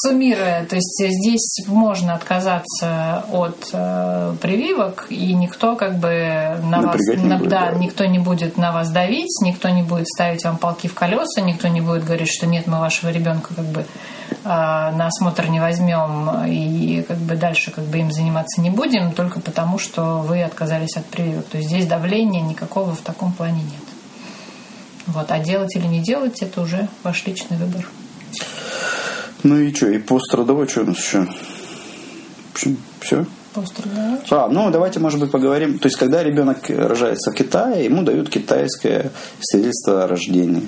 [0.03, 6.97] суммируя, то есть здесь можно отказаться от э, прививок, и никто как бы на вас,
[6.97, 7.77] Напрягать не на- будет, да, да.
[7.77, 11.69] никто не будет на вас давить, никто не будет ставить вам палки в колеса, никто
[11.69, 13.85] не будет говорить, что нет, мы вашего ребенка как бы э,
[14.43, 19.39] на осмотр не возьмем и как бы дальше как бы им заниматься не будем, только
[19.39, 21.45] потому, что вы отказались от прививок.
[21.45, 23.96] То есть здесь давления никакого в таком плане нет.
[25.07, 25.31] Вот.
[25.31, 27.87] А делать или не делать, это уже ваш личный выбор.
[29.43, 31.25] Ну и что, и пострадовой, что у нас еще?
[31.25, 33.25] В общем, все.
[33.53, 34.19] Пострадовой.
[34.29, 35.79] А, ну давайте, может быть, поговорим.
[35.79, 40.61] То есть, когда ребенок рожается в Китае, ему дают китайское свидетельство о рождении.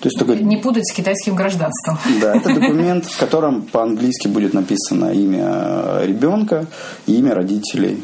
[0.00, 1.98] То есть, такой, Не путать с китайским гражданством.
[2.20, 6.66] да, это документ, в котором по-английски будет написано имя ребенка
[7.06, 8.02] и имя родителей.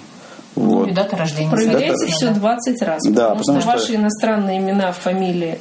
[0.60, 0.86] Вот.
[0.86, 1.50] Ну, и дата рождения.
[1.50, 2.34] Проверяйте соответственно, все да.
[2.40, 3.00] 20 раз.
[3.04, 5.58] Да, потому, потому что, что- ваши иностранные имена, фамилии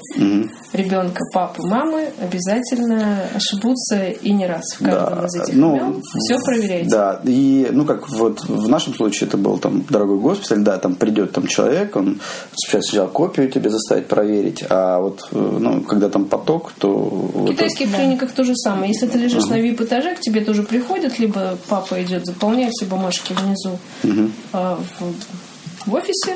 [0.74, 6.04] ребенка, папы, мамы обязательно ошибутся и не раз в каждом Да, из этих ну, имен.
[6.20, 6.90] Все проверяйте.
[6.90, 10.96] Да, и ну как вот в нашем случае это был там дорогой госпиталь, да, там
[10.96, 12.20] придет там человек, он
[12.56, 17.32] сейчас сначала копию тебе заставит проверить, а вот э, ну когда там поток, то В
[17.32, 18.92] вот китайских клиниках то же самое.
[18.92, 23.34] Если ты лежишь на VIP-этаже, к тебе тоже приходят, либо папа идет, заполняет все бумажки
[23.34, 23.78] внизу
[24.54, 26.36] а, в, в офисе.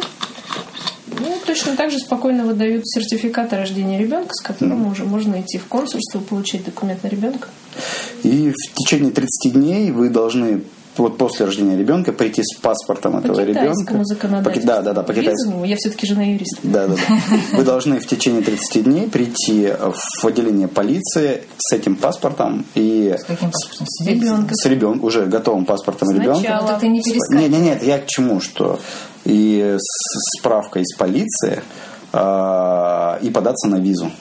[1.20, 5.58] Ну, точно так же спокойно выдают сертификат о рождении ребенка, с которым уже можно идти
[5.58, 7.50] в консульство, получить документ на ребенка.
[8.24, 10.64] И в течение 30 дней вы должны
[10.98, 13.94] вот после рождения ребенка прийти с паспортом По этого ребенка.
[14.44, 15.66] По да, да, да, по китайскому.
[15.66, 16.60] Я все-таки жена юриста.
[16.64, 17.38] Да, да, да.
[17.58, 19.72] Вы должны в течение 30 дней прийти
[20.22, 23.88] в отделение полиции с этим паспортом и С каким паспортом?
[24.06, 24.54] Ребенка.
[24.54, 26.40] с ребенком, уже готовым паспортом Сначала.
[26.40, 26.60] ребенка.
[26.62, 27.50] Вот это не перескакивай.
[27.50, 28.80] Нет, нет, нет, я к чему, что
[29.26, 31.62] и с справкой из полиции
[32.12, 34.12] а, и податься на визу.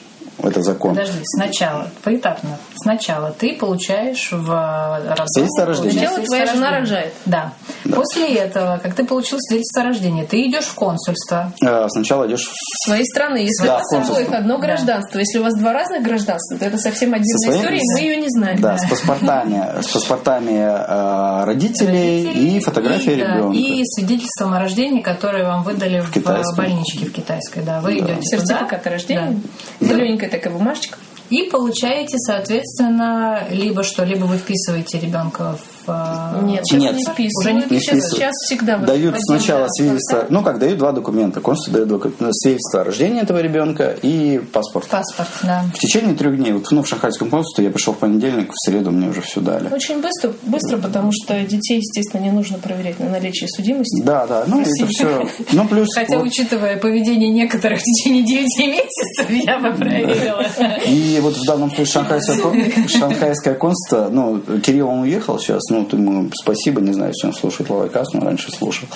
[0.43, 0.91] Это закон.
[0.95, 2.57] Подожди, сначала, поэтапно.
[2.75, 5.25] Сначала ты получаешь в роддоме...
[5.27, 5.91] Свидетельство о рождении.
[5.91, 6.95] Сначала твоя свидетельство о жена рождении.
[6.95, 7.13] рожает.
[7.25, 7.53] Да.
[7.95, 11.53] После этого, как ты получил свидетельство о рождении, ты идешь в консульство.
[11.65, 13.37] А, Сначала идешь в своей страны.
[13.37, 14.63] Если Да, у вас обоих одно Да.
[14.67, 17.99] гражданство, если у вас два разных гражданства, то это совсем отдельная своей- история, и мы
[18.01, 18.59] ее не знаем.
[18.61, 23.57] Да, с паспортами, с паспортами э, родителей, и фотографией и, да, ребенка.
[23.57, 26.55] и свидетельством о рождении, которое вам выдали в, китайском.
[26.57, 27.63] больничке в китайской.
[27.63, 29.41] Да, вы идете Сертификат о рождении.
[29.79, 29.87] да.
[29.87, 30.97] Зелененькая такая бумажечка.
[31.29, 35.57] И получаете, соответственно, либо что, либо вы вписываете ребенка
[35.87, 36.95] э, Нет, сейчас Нет.
[36.95, 37.33] не списывают.
[37.39, 38.05] Уже не списывают.
[38.05, 41.41] сейчас всегда Дают сначала свидетельство, ну как, дают два документа.
[41.41, 44.87] Консульство дает свидетельство о рождении этого ребенка и паспорт.
[44.87, 45.63] паспорт, да.
[45.73, 48.91] В течение трех дней, вот ну, в шанхайском консульстве я пришел в понедельник, в среду
[48.91, 49.69] мне уже все дали.
[49.73, 54.01] Очень быстро, быстро, потому что детей, естественно, не нужно проверять на наличие судимости.
[54.03, 55.27] Да, да, ну это все.
[55.51, 60.45] Ну плюс Хотя, вот- учитывая поведение некоторых в течение 9 месяцев, я бы проверила.
[60.85, 62.37] И вот в данном случае шанхайское,
[62.87, 67.33] шанхайское консульство, ну, Кирилл, он уехал сейчас, ну, вот ему спасибо, не знаю, если он
[67.33, 68.87] слушает Лавайкас, но раньше слушал.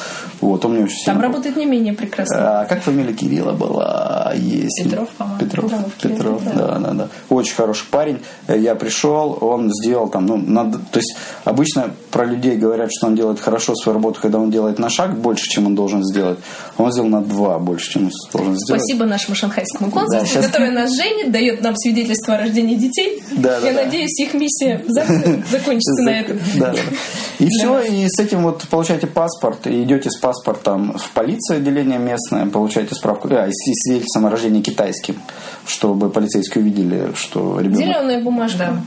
[0.42, 1.22] Вот, он мне очень Там сильно...
[1.28, 2.62] работает не менее прекрасно.
[2.62, 4.34] А как фамилия Кирилла была?
[4.36, 4.84] Есть.
[4.84, 5.40] Петров, по-моему.
[5.40, 7.08] Петров, Да, Петров, Кирилл, да, да, да.
[7.30, 8.20] Очень хороший парень.
[8.48, 13.16] Я пришел, он сделал там, ну, надо, то есть обычно про людей говорят, что он
[13.16, 16.38] делает хорошо свою работу, когда он делает на шаг больше, чем он должен сделать.
[16.78, 18.82] Он сделал на два больше, чем он должен сделать.
[18.84, 23.22] Спасибо нашему шанхайскому консульству, Да, щас- которое нас женит, дает нам свидетельство о рождении детей.
[23.38, 23.84] Да, да, Я да.
[23.86, 25.06] надеюсь, их миссия за-
[25.52, 26.40] закончится на этом.
[26.60, 27.46] Да, да.
[27.46, 32.00] И все, и с этим вот получаете паспорт, и идете с паспортом в полицию отделение
[32.00, 35.20] местное, получаете справку, а, и свидетельством о рождении китайским,
[35.66, 37.80] чтобы полицейские увидели, что ребенок...
[37.86, 38.82] Зеленая бумажка.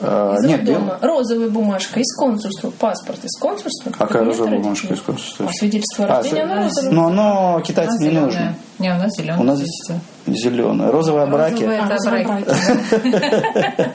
[0.00, 2.70] А, Из нет, бел- Розовая бумажка из консульства.
[2.70, 3.92] Паспорт из консульства.
[3.98, 5.46] А какая розовая бумажка из консульства?
[5.48, 6.92] А свидетельство о А, рождении, с- оно розовое.
[6.92, 8.54] Но оно китайцам не нужно.
[8.78, 9.40] Не, у нас зеленая.
[9.40, 10.00] У нас зеленое.
[10.26, 11.64] Розовые браки.
[11.64, 12.46] Розовая это розовые браки.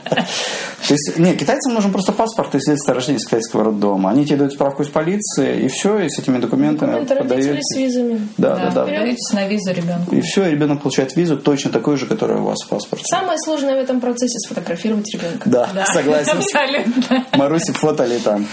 [0.88, 4.10] То есть, нет, китайцам нужен просто паспорт и свидетельство о рождении из китайского роддома.
[4.12, 7.60] Они тебе дают справку из полиции, и все, и с этими документами подаете.
[7.62, 8.28] с визами.
[8.38, 8.82] Да, да, да.
[8.86, 10.16] Подаетесь на визу ребенку.
[10.16, 13.04] И все, и ребенок получает визу точно такую же, которая у вас в паспорте.
[13.10, 15.50] Самое сложное в этом процессе сфотографировать ребенка.
[15.50, 16.38] Да, согласен.
[16.38, 17.26] Абсолютно.
[17.34, 18.46] Маруси фотали там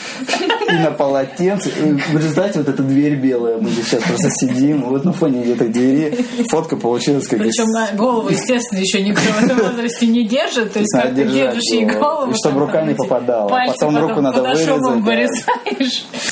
[0.69, 1.69] и на полотенце.
[1.69, 5.45] И в результате вот эта дверь белая, мы здесь сейчас просто сидим, вот на фоне
[5.45, 10.27] этой двери фотка получилась как из- Причем голову, естественно, еще никто в этом возрасте не
[10.27, 10.73] держит.
[10.73, 12.33] То есть, Надо как ты держишь ей его, голову.
[12.33, 13.49] и чтобы рука не попадала.
[13.49, 15.45] пальцы Потом руку надо вырезать.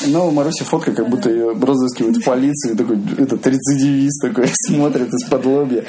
[0.06, 5.44] Ну, Маруси фотка, как будто ее разыскивают в полиции, такой, этот рецидивист такой смотрит из-под
[5.46, 5.84] лобья.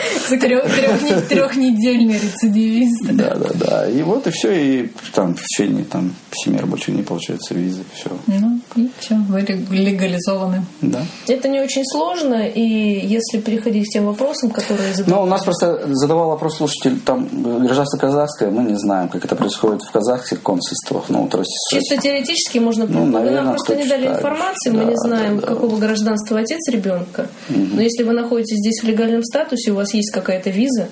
[1.30, 3.12] Трехнедельный рецидивист.
[3.12, 3.90] Да, да, да.
[3.90, 8.10] И вот и все, и там в течение там, семи рабочих дней получается виза, все.
[8.28, 10.66] Ну, и все, вы легализованы.
[10.82, 11.06] Да.
[11.28, 15.08] Это не очень сложно, и если переходить к тем вопросам, которые задают...
[15.34, 19.26] Ну, у нас просто задавал вопрос слушатель, там э, гражданство казахское, мы не знаем, как
[19.26, 21.06] это происходит в казахских консульствах.
[21.10, 21.46] Ну, вот.
[21.72, 25.40] Чисто теоретически можно Ну, Вы наверное, нам просто не дали информации, мы Да, не знаем,
[25.40, 25.56] да, да.
[25.56, 27.30] какого гражданства отец ребенка.
[27.50, 30.90] Но если вы находитесь здесь в легальном статусе, у вас есть какая-то виза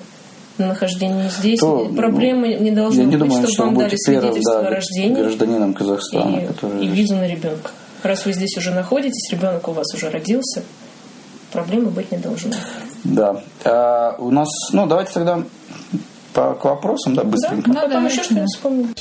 [0.58, 3.80] на нахождение здесь, То, проблемы не должно Я не быть, думаю, чтобы что вам вы
[3.82, 6.84] дали будете первым свидетельство да, о рождении гражданином Казахстана, и, который...
[6.84, 7.70] и визу на ребенка.
[8.02, 10.64] Раз вы здесь уже находитесь, ребенок у вас уже родился,
[11.52, 12.52] проблемы быть не должно.
[13.04, 13.42] Да.
[13.64, 15.42] А, у нас, ну, давайте тогда
[16.32, 17.70] по, к вопросам, да, быстренько.
[17.70, 18.56] А потом давайте, еще что-нибудь да.
[18.56, 18.94] вспомним.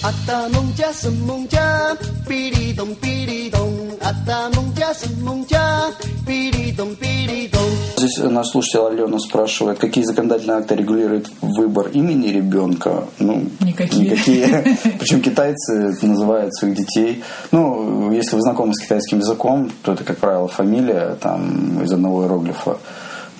[7.98, 13.06] Здесь наш слушатель Алена спрашивает, какие законодательные акты регулируют выбор имени ребенка?
[13.20, 14.12] Ну, Никакие.
[14.12, 14.78] никакие.
[15.00, 17.24] Причем китайцы называют своих детей.
[17.52, 22.24] Ну, если вы знакомы с китайским языком, то это, как правило, фамилия там из одного
[22.24, 22.78] иероглифа.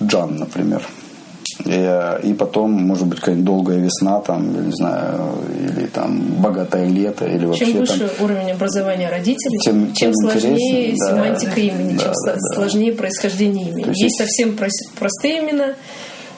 [0.00, 0.82] Джан, например.
[1.64, 6.86] И, и потом, может быть, какая-нибудь долгая весна, там, я не знаю, или там богатое
[6.88, 11.06] лето, или вообще Чем там выше уровень образования родителей, Тем- тем, тем сложнее да.
[11.10, 12.54] семантика имени, Да, чем да, со- да.
[12.56, 13.88] сложнее происхождение имени.
[13.88, 15.74] Есть есть совсем прос- простые имена.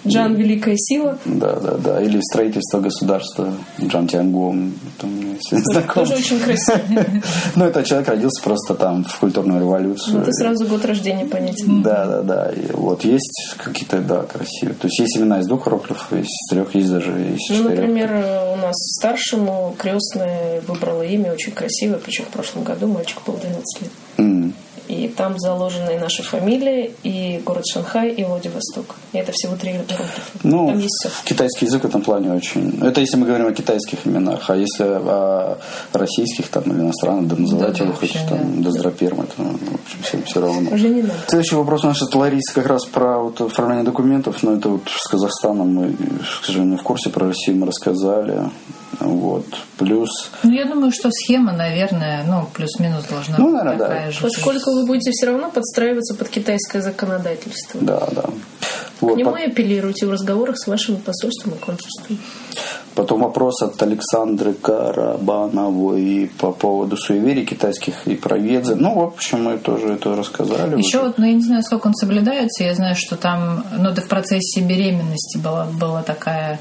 [0.06, 1.18] Джан Великая Сила.
[1.24, 2.02] Да, да, да.
[2.02, 4.06] Или строительство государства Джан
[5.50, 6.08] знакомый.
[6.08, 6.80] Тоже очень красиво.
[7.56, 10.22] Ну, этот человек родился просто там в культурную революцию.
[10.22, 11.82] Это сразу год рождения понятен.
[11.82, 12.54] Да, да, да.
[12.72, 14.74] Вот есть какие-то, да, красивые.
[14.74, 18.10] То есть есть имена из двух есть из трех, есть даже из Ну, например,
[18.52, 23.82] у нас старшему крестная выбрала имя очень красивое, причем в прошлом году мальчику был 12
[23.82, 23.90] лет.
[25.04, 28.94] И там заложены наши фамилии, и город Шанхай, и Владивосток.
[29.12, 30.02] И это всего три иероглифа.
[30.42, 31.10] Ну, Там есть все.
[31.24, 32.78] китайский язык в этом плане очень...
[32.82, 34.48] Это если мы говорим о китайских именах.
[34.48, 35.58] А если о
[35.92, 40.02] российских там, или иностранных, да называйте Да, его хоть там Доздроперм, это, ну, в общем,
[40.04, 40.70] всем все равно.
[40.70, 41.14] Уже не надо.
[41.28, 44.88] Следующий вопрос у нас от Ларисы как раз про вот оформление документов, но это вот
[44.88, 48.40] с Казахстаном мы, к сожалению, в курсе, про Россию мы рассказали.
[49.04, 49.46] Вот.
[49.78, 53.86] Плюс, Ну, я думаю, что схема, наверное, ну, плюс-минус должна Ну, быть наверное, да.
[53.88, 54.20] такая же.
[54.22, 57.80] Поскольку вы будете все равно подстраиваться под китайское законодательство.
[57.80, 58.22] да, да.
[58.22, 62.18] К Вот, нему по- и апеллируйте в разговорах с вашим посольством и консульством.
[62.94, 68.76] Потом вопрос от Александры Карабановой по поводу суеверий китайских и про ведзы.
[68.76, 70.78] Ну, в общем, мы тоже это рассказали.
[70.78, 71.06] Еще уже.
[71.08, 72.64] вот, ну, я не знаю, сколько он соблюдается.
[72.64, 76.60] Я знаю, что там, ну, да в процессе беременности была, была такая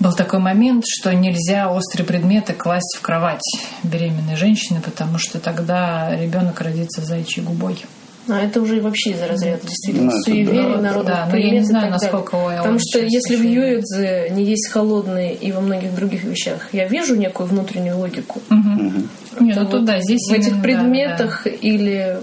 [0.00, 3.40] был такой момент, что нельзя острые предметы класть в кровать
[3.82, 7.84] беременной женщины, потому что тогда ребенок родится зайчьей губой.
[8.30, 10.80] А это уже вообще из разряда действительно Ну, суеверий, да.
[10.82, 11.98] народных Да, но я примет не знаю, далее.
[12.02, 16.24] насколько у Эллы Потому что если в Юэдзе не есть холодные и во многих других
[16.24, 18.40] вещах, я вижу некую внутреннюю логику.
[18.50, 19.06] Нет,
[19.38, 22.18] то ну вот да, здесь в этих именно, да, предметах или...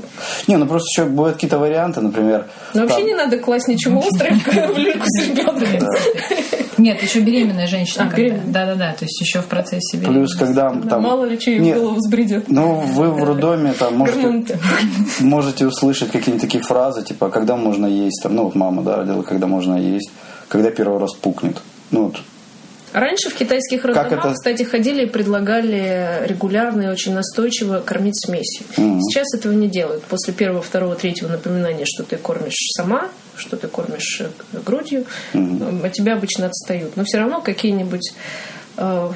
[0.47, 2.45] Не, ну просто еще бывают какие-то варианты, например.
[2.73, 4.33] Но вообще там- не надо класть ничего острое
[4.73, 5.79] в люльку с ребенком.
[5.79, 5.87] да.
[6.77, 8.03] Нет, еще беременная женщина.
[8.05, 8.51] А, когда- беременная.
[8.53, 10.37] Да-да-да, то есть еще в процессе Плюс, беременности.
[10.37, 11.01] когда там...
[11.03, 12.45] Мало ли что ей в Нет, голову взбредет.
[12.49, 14.59] Ну, вы в роддоме там можете,
[15.21, 19.23] можете услышать какие-нибудь такие фразы, типа, когда можно есть, там, ну вот мама, да, родила,
[19.23, 20.11] когда можно есть,
[20.49, 21.57] когда первый раз пукнет.
[21.91, 22.17] Ну вот,
[22.95, 24.33] Раньше в китайских роддомах, это?
[24.33, 28.65] кстати, ходили и предлагали регулярно и очень настойчиво кормить смесью.
[28.77, 29.01] Мгм.
[29.01, 30.03] Сейчас этого не делают.
[30.05, 34.27] После первого, второго, третьего напоминания, что ты кормишь сама, что ты кормишь э,
[34.65, 35.03] грудью,
[35.33, 36.95] от тебя обычно отстают.
[36.95, 38.13] Но все равно какие-нибудь
[38.77, 39.09] э,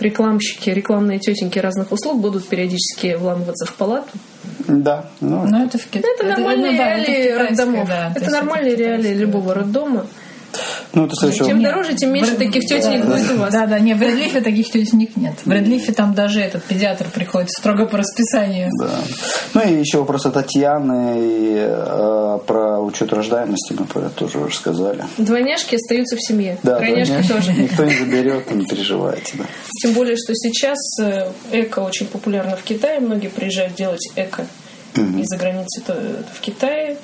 [0.00, 4.08] рекламщики, рекламные тетеньки разных услуг будут периодически вламываться в палату.
[4.66, 7.88] да, ну, Ну, это в Кит- Это, нормальные ну да, это в реалии китайской, роддомов.
[7.88, 10.06] да, то это нормальные в реалии любого роддома.
[10.94, 11.48] Ну это следующего...
[11.48, 13.52] Чем дороже, тем меньше таких тетенек будет у вас.
[13.52, 15.34] Да, да, не, в Редлифе таких тетенек нет.
[15.44, 18.70] В Редлифе там даже этот педиатр приходит строго по расписанию.
[18.78, 18.90] Да.
[19.54, 24.38] Ну и еще вопрос от Татьяны и, э, про учет рождаемости, мы про это тоже
[24.38, 25.04] уже сказали.
[25.18, 26.58] Двойняшки остаются в семье.
[26.62, 27.52] Да, Тройняшки конечно, тоже.
[27.52, 29.32] Никто не заберет, не переживайте.
[29.38, 29.44] Да.
[29.82, 33.00] Тем более, что сейчас э, эко очень популярно в Китае.
[33.00, 34.46] Многие приезжают делать эко
[34.96, 36.96] из-за границы то- в Китае.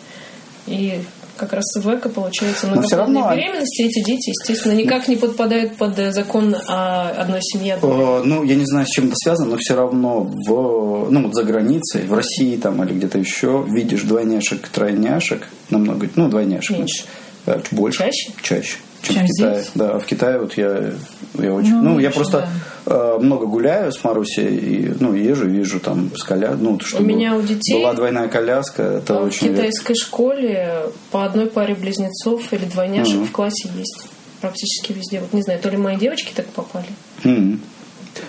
[0.66, 1.01] И
[1.36, 3.82] как раз в эко получается многоплодные равно- беременности.
[3.82, 7.74] Эти дети, естественно, никак не подпадают под э, закон о одной семье.
[7.74, 11.23] одной Э, Ну, я не знаю, с чем это связано, но все равно в, ну,
[11.24, 16.78] вот за границей, в России там или где-то еще, видишь двойняшек, тройняшек, намного, ну, двойняшек.
[16.78, 17.05] Меньше.
[17.47, 17.98] Э, Больше.
[17.98, 18.32] Чаще?
[18.43, 18.77] Чаще.
[19.02, 19.55] Чем, Чем в Китае.
[19.61, 19.70] здесь?
[19.74, 20.93] Да, а в Китае вот я,
[21.39, 21.74] я очень...
[21.74, 22.43] Ну, Ну, я просто э,
[22.86, 26.55] много гуляю с Марусей, и, ну, езжу, вижу там с коля...
[26.59, 29.62] ну, чтобы меня у детей- была двойная коляска, это в очень редко.
[29.62, 33.27] китайской школе по одной паре близнецов или двойняшек Мгм.
[33.27, 34.06] в классе есть.
[34.40, 35.20] Практически везде.
[35.20, 36.86] Вот не знаю, то ли мои девочки так попали.
[37.24, 37.61] Мгм.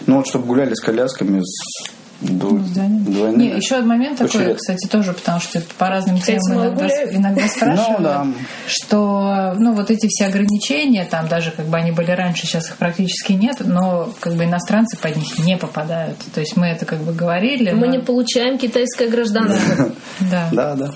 [0.07, 1.89] Ну, вот чтобы гуляли с колясками, с
[2.25, 3.43] дво- двойными.
[3.43, 4.59] Не, еще один момент Очень такой, редко.
[4.59, 8.27] кстати, тоже, потому что по разным Кстати, темам иногда, иногда спрашивают, Ну, да.
[8.67, 12.77] что, ну, вот эти все ограничения, там даже как бы они были раньше, сейчас их
[12.77, 16.17] практически нет, но как бы иностранцы под них не попадают.
[16.33, 17.71] То есть мы это как бы говорили.
[17.71, 19.91] Мы но- не получаем китайское гражданство.
[20.31, 20.49] Да.
[20.51, 20.91] Да, да.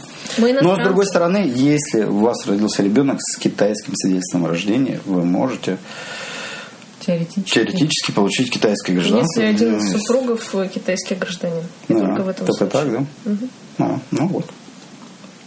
[0.61, 5.26] Но с другой стороны, если у вас родился ребенок с китайским свидетельством о рождении, вы
[5.26, 5.77] можете
[7.00, 7.50] Теоретически.
[7.54, 9.42] теоретически получить китайское гражданство.
[9.42, 11.64] Если один из супругов э, китайский гражданин.
[11.88, 12.70] да, Только в этом только случае.
[12.70, 13.38] так,
[13.78, 13.86] да?
[13.86, 14.46] А, ну вот.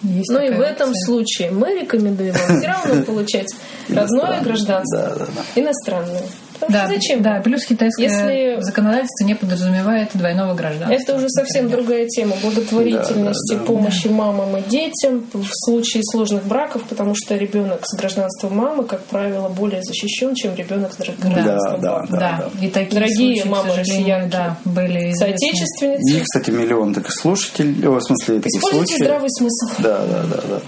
[0.03, 1.05] Есть Ну и в этом опция.
[1.07, 3.47] случае мы рекомендуем вам все равно получать
[3.89, 5.61] родное гражданство, Да, да, да.
[5.61, 6.23] иностранное.
[6.67, 7.23] Потому Да, что зачем?
[7.23, 10.95] Да, плюс китайское Если- законодательство не подразумевает двойного гражданства.
[10.95, 13.67] Это уже совсем другая тема благотворительности, Да, да, да.
[13.67, 19.03] помощи мамам и детям в случае сложных браков, потому что ребенок с гражданством мамы, как
[19.05, 22.07] правило, более защищен, чем ребенок с гражданством Да, да, папы.
[22.13, 22.19] да.
[22.61, 25.27] Да, и такие Дорогие случаи, мамы россиянки, да, были известны.
[25.27, 26.17] Соотечественницы.
[26.17, 29.07] И, кстати, миллион таких слушателей, о, в смысле, таких Используйте случаев.
[29.07, 29.67] здравый смысл.
[29.79, 30.61] Да, да, да, да.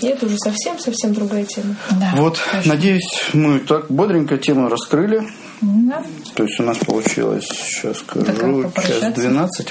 [0.00, 1.76] И это уже совсем-совсем другая тема.
[1.90, 5.22] Да, Вот, надеюсь, мы так бодренько тему раскрыли.
[5.60, 6.02] да.
[6.34, 9.68] То есть у нас получилось, сейчас скажу, час 12.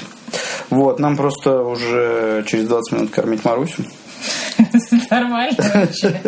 [0.70, 3.84] Вот, нам просто уже через 20 минут кормить Марусю.
[5.10, 6.20] Нормально вообще.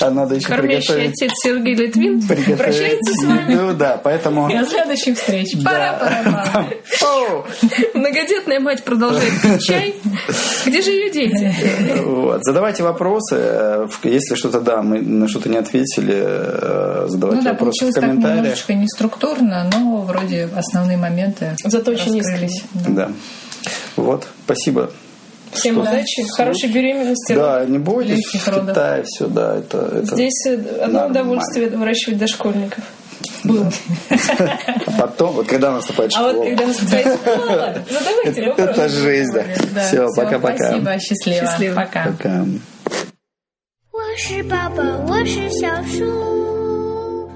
[0.00, 1.22] А надо еще Кормящий приготовить.
[1.22, 2.22] отец Сергей Литвин
[2.56, 3.52] прощается с вами.
[3.52, 4.48] еду, да, поэтому...
[4.48, 5.48] До следующих встреч.
[5.64, 6.68] Пора-пора-пора.
[7.02, 7.44] Оу!
[8.58, 9.94] Многодетная мать продолжает пить чай.
[10.66, 11.54] Где же ее дети?
[12.04, 12.40] Вот.
[12.44, 13.36] Задавайте вопросы.
[13.38, 17.58] Э, Если что-то, да, мы на что-то не ответили, э, задавайте Ну да, вопросы в
[17.58, 18.36] получилось так комментариях.
[18.42, 22.62] немножечко не структурно, но вроде основные моменты Зато очень раскрылись.
[22.74, 22.96] искренне.
[22.96, 23.10] Да.
[23.96, 24.90] Вот, спасибо.
[25.52, 27.32] Всем удачи, хорошей беременности.
[27.34, 28.68] Да, не бойтесь, в.
[28.68, 29.78] Китае все, да, это...
[29.78, 30.14] это...
[30.14, 31.06] Здесь э, одно Нормально.
[31.10, 32.84] удовольствие выращивать дошкольников.
[33.43, 33.71] Было.
[34.09, 38.89] А потом, вот когда наступает А школа, вот когда наступает школа, задавайте это вопросы.
[38.89, 39.43] жизнь, да.
[39.73, 40.67] Да, Все, всё, пока-пока.
[40.67, 41.39] Спасибо, счастливо.
[41.39, 41.75] Счастливо.
[41.75, 42.03] Пока.
[42.05, 42.45] Пока.
[43.91, 47.29] 我是宝宝，我是小树，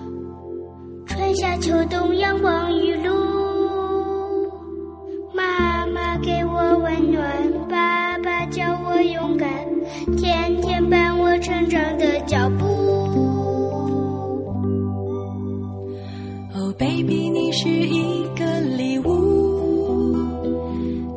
[1.07, 3.14] 春夏秋冬阳光雨露。
[5.34, 7.28] 妈妈给我温暖，
[7.70, 9.49] 爸爸教我勇敢，
[10.18, 12.99] 天天伴我成长的脚步。
[16.81, 20.16] ，Baby，你是一个礼物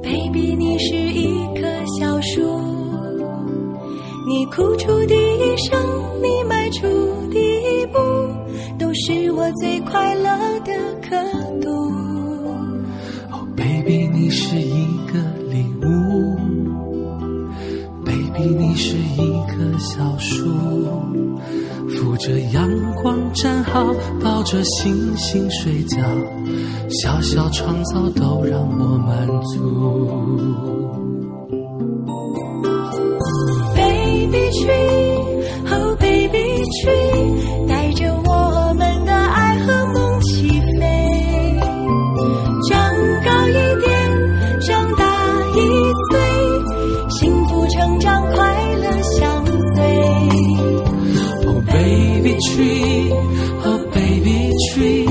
[0.04, 1.62] ，Baby，你是一棵
[1.98, 2.42] 小树，
[4.28, 5.80] 你哭出第一声，
[6.22, 6.86] 你迈出
[7.32, 7.98] 第一步，
[8.78, 11.16] 都是我最快乐的刻
[11.62, 11.72] 度。
[13.56, 15.14] Baby，你是一个
[15.50, 16.36] 礼物。
[18.04, 20.50] Baby，你是一棵小树。
[22.04, 22.70] 扶着阳
[23.02, 23.82] 光站好，
[24.22, 25.98] 抱着星星睡觉，
[26.90, 29.58] 小小创造都让我满足。
[33.74, 38.23] Baby tree，Oh baby tree，带着我。
[52.50, 53.12] tree，a、
[53.66, 55.06] oh、baby tree，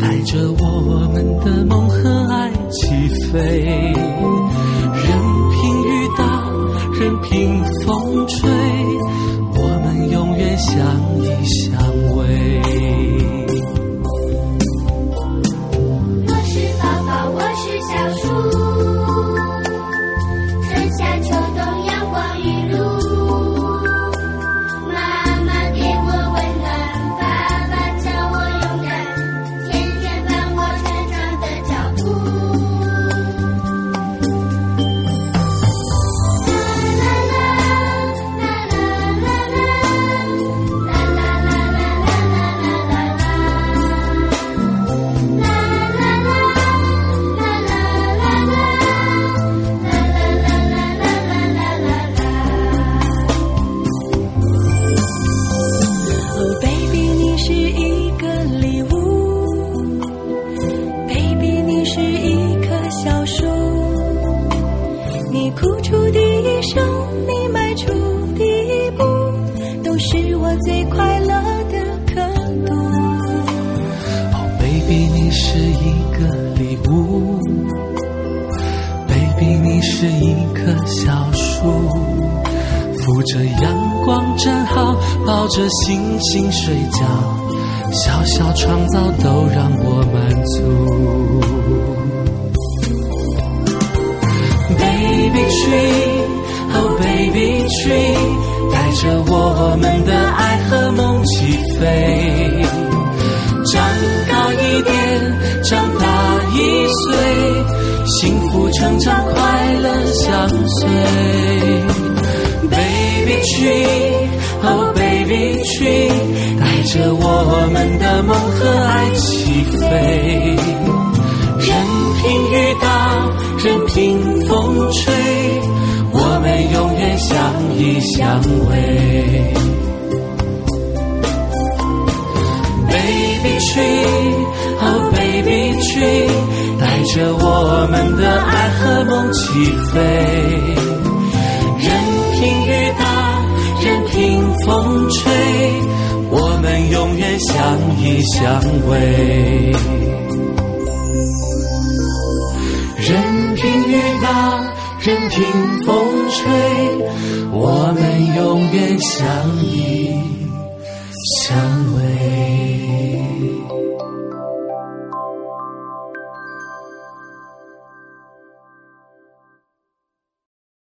[0.00, 4.11] 带着我们的梦和爱起飞。